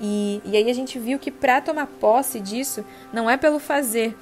E, 0.00 0.40
e 0.44 0.56
aí 0.56 0.70
a 0.70 0.72
gente 0.72 1.00
viu 1.00 1.18
que 1.18 1.32
para 1.32 1.60
tomar 1.60 1.88
posse 1.88 2.38
disso 2.38 2.84
não 3.12 3.28
é 3.28 3.36
pelo 3.36 3.58
fazer, 3.58 4.16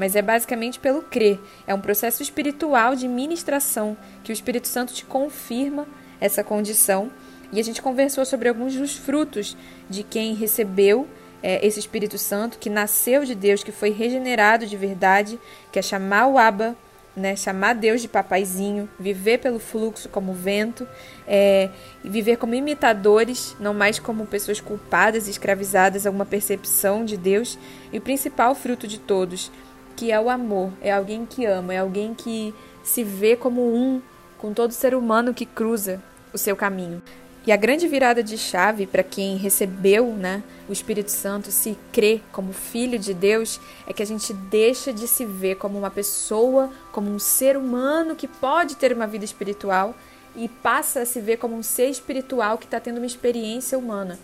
mas 0.00 0.16
é 0.16 0.22
basicamente 0.22 0.80
pelo 0.80 1.02
crer. 1.02 1.38
É 1.66 1.74
um 1.74 1.80
processo 1.80 2.22
espiritual 2.22 2.96
de 2.96 3.06
ministração 3.06 3.94
que 4.24 4.32
o 4.32 4.38
Espírito 4.38 4.66
Santo 4.66 4.94
te 4.94 5.04
confirma 5.04 5.86
essa 6.18 6.42
condição. 6.42 7.10
E 7.52 7.60
a 7.60 7.62
gente 7.62 7.82
conversou 7.82 8.24
sobre 8.24 8.48
alguns 8.48 8.74
dos 8.74 8.96
frutos 8.96 9.54
de 9.90 10.02
quem 10.02 10.34
recebeu 10.34 11.06
é, 11.42 11.66
esse 11.66 11.78
Espírito 11.78 12.16
Santo, 12.16 12.58
que 12.58 12.70
nasceu 12.70 13.26
de 13.26 13.34
Deus, 13.34 13.62
que 13.62 13.72
foi 13.72 13.90
regenerado 13.90 14.66
de 14.66 14.74
verdade, 14.74 15.38
que 15.70 15.78
é 15.78 15.82
chamar 15.82 16.28
o 16.28 16.38
Abba, 16.38 16.74
né, 17.14 17.36
chamar 17.36 17.74
Deus 17.74 18.00
de 18.00 18.08
papaizinho, 18.08 18.88
viver 18.98 19.38
pelo 19.38 19.58
fluxo 19.58 20.08
como 20.08 20.32
vento, 20.32 20.88
é, 21.28 21.68
viver 22.02 22.38
como 22.38 22.54
imitadores, 22.54 23.54
não 23.60 23.74
mais 23.74 23.98
como 23.98 24.24
pessoas 24.24 24.62
culpadas 24.62 25.28
escravizadas 25.28 26.06
a 26.06 26.10
uma 26.10 26.24
percepção 26.24 27.04
de 27.04 27.18
Deus. 27.18 27.58
E 27.92 27.98
o 27.98 28.00
principal 28.00 28.54
fruto 28.54 28.88
de 28.88 28.98
todos 28.98 29.50
que 29.96 30.10
é 30.10 30.20
o 30.20 30.30
amor, 30.30 30.72
é 30.80 30.92
alguém 30.92 31.26
que 31.26 31.44
ama, 31.44 31.74
é 31.74 31.78
alguém 31.78 32.14
que 32.14 32.54
se 32.82 33.04
vê 33.04 33.36
como 33.36 33.74
um 33.74 34.00
com 34.38 34.54
todo 34.54 34.72
ser 34.72 34.94
humano 34.94 35.34
que 35.34 35.44
cruza 35.44 36.02
o 36.32 36.38
seu 36.38 36.56
caminho. 36.56 37.02
E 37.46 37.52
a 37.52 37.56
grande 37.56 37.88
virada 37.88 38.22
de 38.22 38.36
chave 38.36 38.86
para 38.86 39.02
quem 39.02 39.36
recebeu 39.36 40.06
né, 40.12 40.42
o 40.68 40.72
Espírito 40.72 41.10
Santo, 41.10 41.50
se 41.50 41.76
crê 41.90 42.20
como 42.32 42.52
filho 42.52 42.98
de 42.98 43.14
Deus, 43.14 43.58
é 43.86 43.94
que 43.94 44.02
a 44.02 44.06
gente 44.06 44.32
deixa 44.34 44.92
de 44.92 45.08
se 45.08 45.24
ver 45.24 45.56
como 45.56 45.78
uma 45.78 45.90
pessoa, 45.90 46.70
como 46.92 47.10
um 47.10 47.18
ser 47.18 47.56
humano 47.56 48.14
que 48.14 48.28
pode 48.28 48.76
ter 48.76 48.92
uma 48.92 49.06
vida 49.06 49.24
espiritual 49.24 49.94
e 50.36 50.48
passa 50.48 51.00
a 51.00 51.06
se 51.06 51.18
ver 51.20 51.38
como 51.38 51.56
um 51.56 51.62
ser 51.62 51.88
espiritual 51.88 52.58
que 52.58 52.66
está 52.66 52.78
tendo 52.78 52.98
uma 52.98 53.06
experiência 53.06 53.78
humana. 53.78 54.18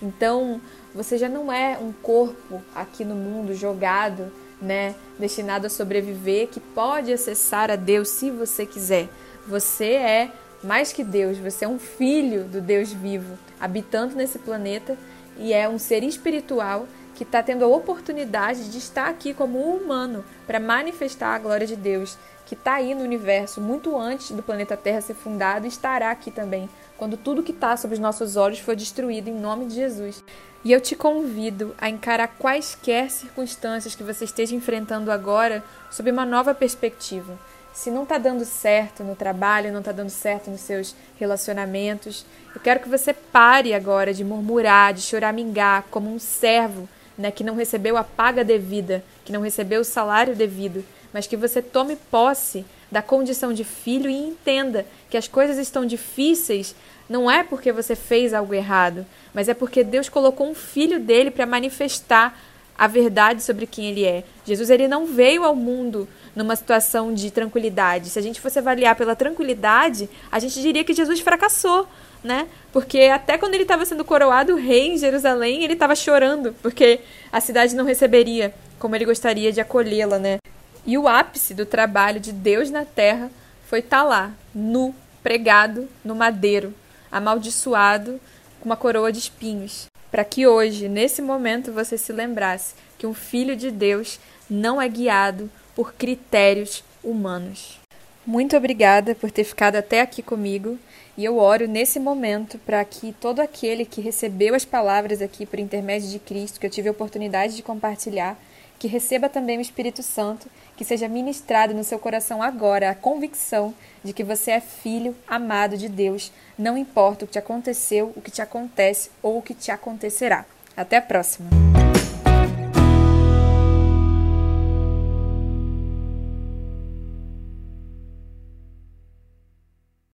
Então, 0.00 0.60
você 0.94 1.16
já 1.18 1.28
não 1.28 1.52
é 1.52 1.78
um 1.78 1.92
corpo 1.92 2.62
aqui 2.74 3.04
no 3.04 3.14
mundo 3.14 3.54
jogado 3.54 4.32
né, 4.62 4.94
destinado 5.18 5.66
a 5.66 5.70
sobreviver, 5.70 6.48
que 6.48 6.60
pode 6.60 7.12
acessar 7.12 7.70
a 7.70 7.76
Deus 7.76 8.08
se 8.08 8.30
você 8.30 8.64
quiser. 8.64 9.08
Você 9.46 9.94
é 9.94 10.30
mais 10.62 10.92
que 10.92 11.02
Deus, 11.02 11.38
você 11.38 11.64
é 11.64 11.68
um 11.68 11.78
filho 11.78 12.44
do 12.44 12.60
Deus 12.60 12.92
vivo, 12.92 13.36
habitando 13.60 14.14
nesse 14.14 14.38
planeta 14.38 14.96
e 15.36 15.52
é 15.52 15.68
um 15.68 15.78
ser 15.78 16.04
espiritual 16.04 16.86
que 17.14 17.24
está 17.24 17.42
tendo 17.42 17.64
a 17.64 17.68
oportunidade 17.68 18.70
de 18.70 18.78
estar 18.78 19.08
aqui 19.08 19.34
como 19.34 19.58
um 19.58 19.76
humano 19.76 20.24
para 20.46 20.60
manifestar 20.60 21.34
a 21.34 21.38
glória 21.38 21.66
de 21.66 21.76
Deus, 21.76 22.16
que 22.46 22.54
está 22.54 22.74
aí 22.74 22.94
no 22.94 23.02
universo 23.02 23.60
muito 23.60 23.98
antes 23.98 24.30
do 24.30 24.42
planeta 24.42 24.76
Terra 24.76 25.00
ser 25.00 25.14
fundado 25.14 25.66
e 25.66 25.68
estará 25.68 26.10
aqui 26.10 26.30
também, 26.30 26.68
quando 27.02 27.16
tudo 27.16 27.42
que 27.42 27.50
está 27.50 27.76
sob 27.76 27.94
os 27.94 27.98
nossos 27.98 28.36
olhos 28.36 28.60
for 28.60 28.76
destruído 28.76 29.26
em 29.26 29.34
nome 29.34 29.66
de 29.66 29.74
Jesus. 29.74 30.22
E 30.64 30.70
eu 30.70 30.80
te 30.80 30.94
convido 30.94 31.74
a 31.76 31.88
encarar 31.88 32.28
quaisquer 32.38 33.10
circunstâncias 33.10 33.96
que 33.96 34.04
você 34.04 34.24
esteja 34.24 34.54
enfrentando 34.54 35.10
agora 35.10 35.64
sob 35.90 36.08
uma 36.12 36.24
nova 36.24 36.54
perspectiva. 36.54 37.36
Se 37.72 37.90
não 37.90 38.04
está 38.04 38.18
dando 38.18 38.44
certo 38.44 39.02
no 39.02 39.16
trabalho, 39.16 39.72
não 39.72 39.80
está 39.80 39.90
dando 39.90 40.10
certo 40.10 40.48
nos 40.48 40.60
seus 40.60 40.94
relacionamentos, 41.18 42.24
eu 42.54 42.60
quero 42.60 42.78
que 42.78 42.88
você 42.88 43.12
pare 43.12 43.74
agora 43.74 44.14
de 44.14 44.22
murmurar, 44.22 44.94
de 44.94 45.02
choramingar 45.02 45.86
como 45.90 46.08
um 46.08 46.20
servo 46.20 46.88
né, 47.18 47.32
que 47.32 47.42
não 47.42 47.56
recebeu 47.56 47.96
a 47.96 48.04
paga 48.04 48.44
devida, 48.44 49.02
que 49.24 49.32
não 49.32 49.40
recebeu 49.40 49.80
o 49.80 49.84
salário 49.84 50.36
devido, 50.36 50.84
mas 51.12 51.26
que 51.26 51.36
você 51.36 51.60
tome 51.60 51.96
posse 51.96 52.64
da 52.92 53.00
condição 53.00 53.54
de 53.54 53.64
filho 53.64 54.10
e 54.10 54.14
entenda 54.14 54.84
que 55.08 55.16
as 55.16 55.26
coisas 55.26 55.56
estão 55.56 55.86
difíceis 55.86 56.76
não 57.12 57.30
é 57.30 57.44
porque 57.44 57.70
você 57.70 57.94
fez 57.94 58.32
algo 58.32 58.54
errado, 58.54 59.04
mas 59.34 59.46
é 59.46 59.52
porque 59.52 59.84
Deus 59.84 60.08
colocou 60.08 60.48
um 60.48 60.54
filho 60.54 60.98
dele 60.98 61.30
para 61.30 61.44
manifestar 61.44 62.40
a 62.76 62.86
verdade 62.86 63.42
sobre 63.42 63.66
quem 63.66 63.90
ele 63.90 64.02
é. 64.02 64.24
Jesus 64.46 64.70
ele 64.70 64.88
não 64.88 65.04
veio 65.04 65.44
ao 65.44 65.54
mundo 65.54 66.08
numa 66.34 66.56
situação 66.56 67.12
de 67.12 67.30
tranquilidade. 67.30 68.08
Se 68.08 68.18
a 68.18 68.22
gente 68.22 68.40
fosse 68.40 68.58
avaliar 68.58 68.96
pela 68.96 69.14
tranquilidade, 69.14 70.08
a 70.30 70.38
gente 70.38 70.58
diria 70.62 70.82
que 70.82 70.94
Jesus 70.94 71.20
fracassou, 71.20 71.86
né? 72.24 72.48
Porque 72.72 73.02
até 73.02 73.36
quando 73.36 73.52
ele 73.52 73.64
estava 73.64 73.84
sendo 73.84 74.06
coroado 74.06 74.56
rei 74.56 74.94
em 74.94 74.96
Jerusalém, 74.96 75.62
ele 75.62 75.74
estava 75.74 75.94
chorando, 75.94 76.54
porque 76.62 77.00
a 77.30 77.42
cidade 77.42 77.76
não 77.76 77.84
receberia 77.84 78.54
como 78.78 78.96
ele 78.96 79.04
gostaria 79.04 79.52
de 79.52 79.60
acolhê-la, 79.60 80.18
né? 80.18 80.38
E 80.86 80.96
o 80.96 81.06
ápice 81.06 81.52
do 81.52 81.66
trabalho 81.66 82.18
de 82.18 82.32
Deus 82.32 82.70
na 82.70 82.86
terra 82.86 83.30
foi 83.68 83.80
estar 83.80 83.98
tá 83.98 84.02
lá, 84.02 84.32
nu, 84.54 84.94
pregado 85.22 85.86
no 86.02 86.14
madeiro, 86.14 86.74
amaldiçoado, 87.12 88.18
com 88.58 88.66
uma 88.66 88.76
coroa 88.76 89.12
de 89.12 89.18
espinhos, 89.18 89.86
para 90.10 90.24
que 90.24 90.46
hoje, 90.46 90.88
nesse 90.88 91.22
momento, 91.22 91.72
você 91.72 91.98
se 91.98 92.12
lembrasse 92.12 92.74
que 92.98 93.06
um 93.06 93.14
filho 93.14 93.54
de 93.54 93.70
Deus 93.70 94.18
não 94.48 94.80
é 94.80 94.88
guiado 94.88 95.50
por 95.74 95.94
critérios 95.94 96.82
humanos. 97.04 97.78
Muito 98.24 98.56
obrigada 98.56 99.14
por 99.14 99.30
ter 99.30 99.44
ficado 99.44 99.76
até 99.76 100.00
aqui 100.00 100.22
comigo 100.22 100.78
e 101.18 101.24
eu 101.24 101.38
oro 101.38 101.66
nesse 101.66 101.98
momento 101.98 102.58
para 102.58 102.84
que 102.84 103.12
todo 103.20 103.40
aquele 103.40 103.84
que 103.84 104.00
recebeu 104.00 104.54
as 104.54 104.64
palavras 104.64 105.20
aqui 105.20 105.44
por 105.44 105.58
intermédio 105.58 106.08
de 106.08 106.18
Cristo, 106.18 106.60
que 106.60 106.66
eu 106.66 106.70
tive 106.70 106.88
a 106.88 106.92
oportunidade 106.92 107.56
de 107.56 107.62
compartilhar, 107.62 108.38
que 108.78 108.86
receba 108.86 109.28
também 109.28 109.58
o 109.58 109.60
Espírito 109.60 110.02
Santo, 110.02 110.48
que 110.82 110.88
seja 110.88 111.08
ministrado 111.08 111.72
no 111.72 111.84
seu 111.84 111.96
coração 111.96 112.42
agora 112.42 112.90
a 112.90 112.94
convicção 112.94 113.72
de 114.02 114.12
que 114.12 114.24
você 114.24 114.50
é 114.50 114.60
filho 114.60 115.14
amado 115.28 115.76
de 115.76 115.88
Deus, 115.88 116.32
não 116.58 116.76
importa 116.76 117.24
o 117.24 117.28
que 117.28 117.34
te 117.34 117.38
aconteceu, 117.38 118.12
o 118.16 118.20
que 118.20 118.32
te 118.32 118.42
acontece 118.42 119.08
ou 119.22 119.38
o 119.38 119.42
que 119.42 119.54
te 119.54 119.70
acontecerá. 119.70 120.44
Até 120.76 120.96
a 120.96 121.02
próxima! 121.02 121.71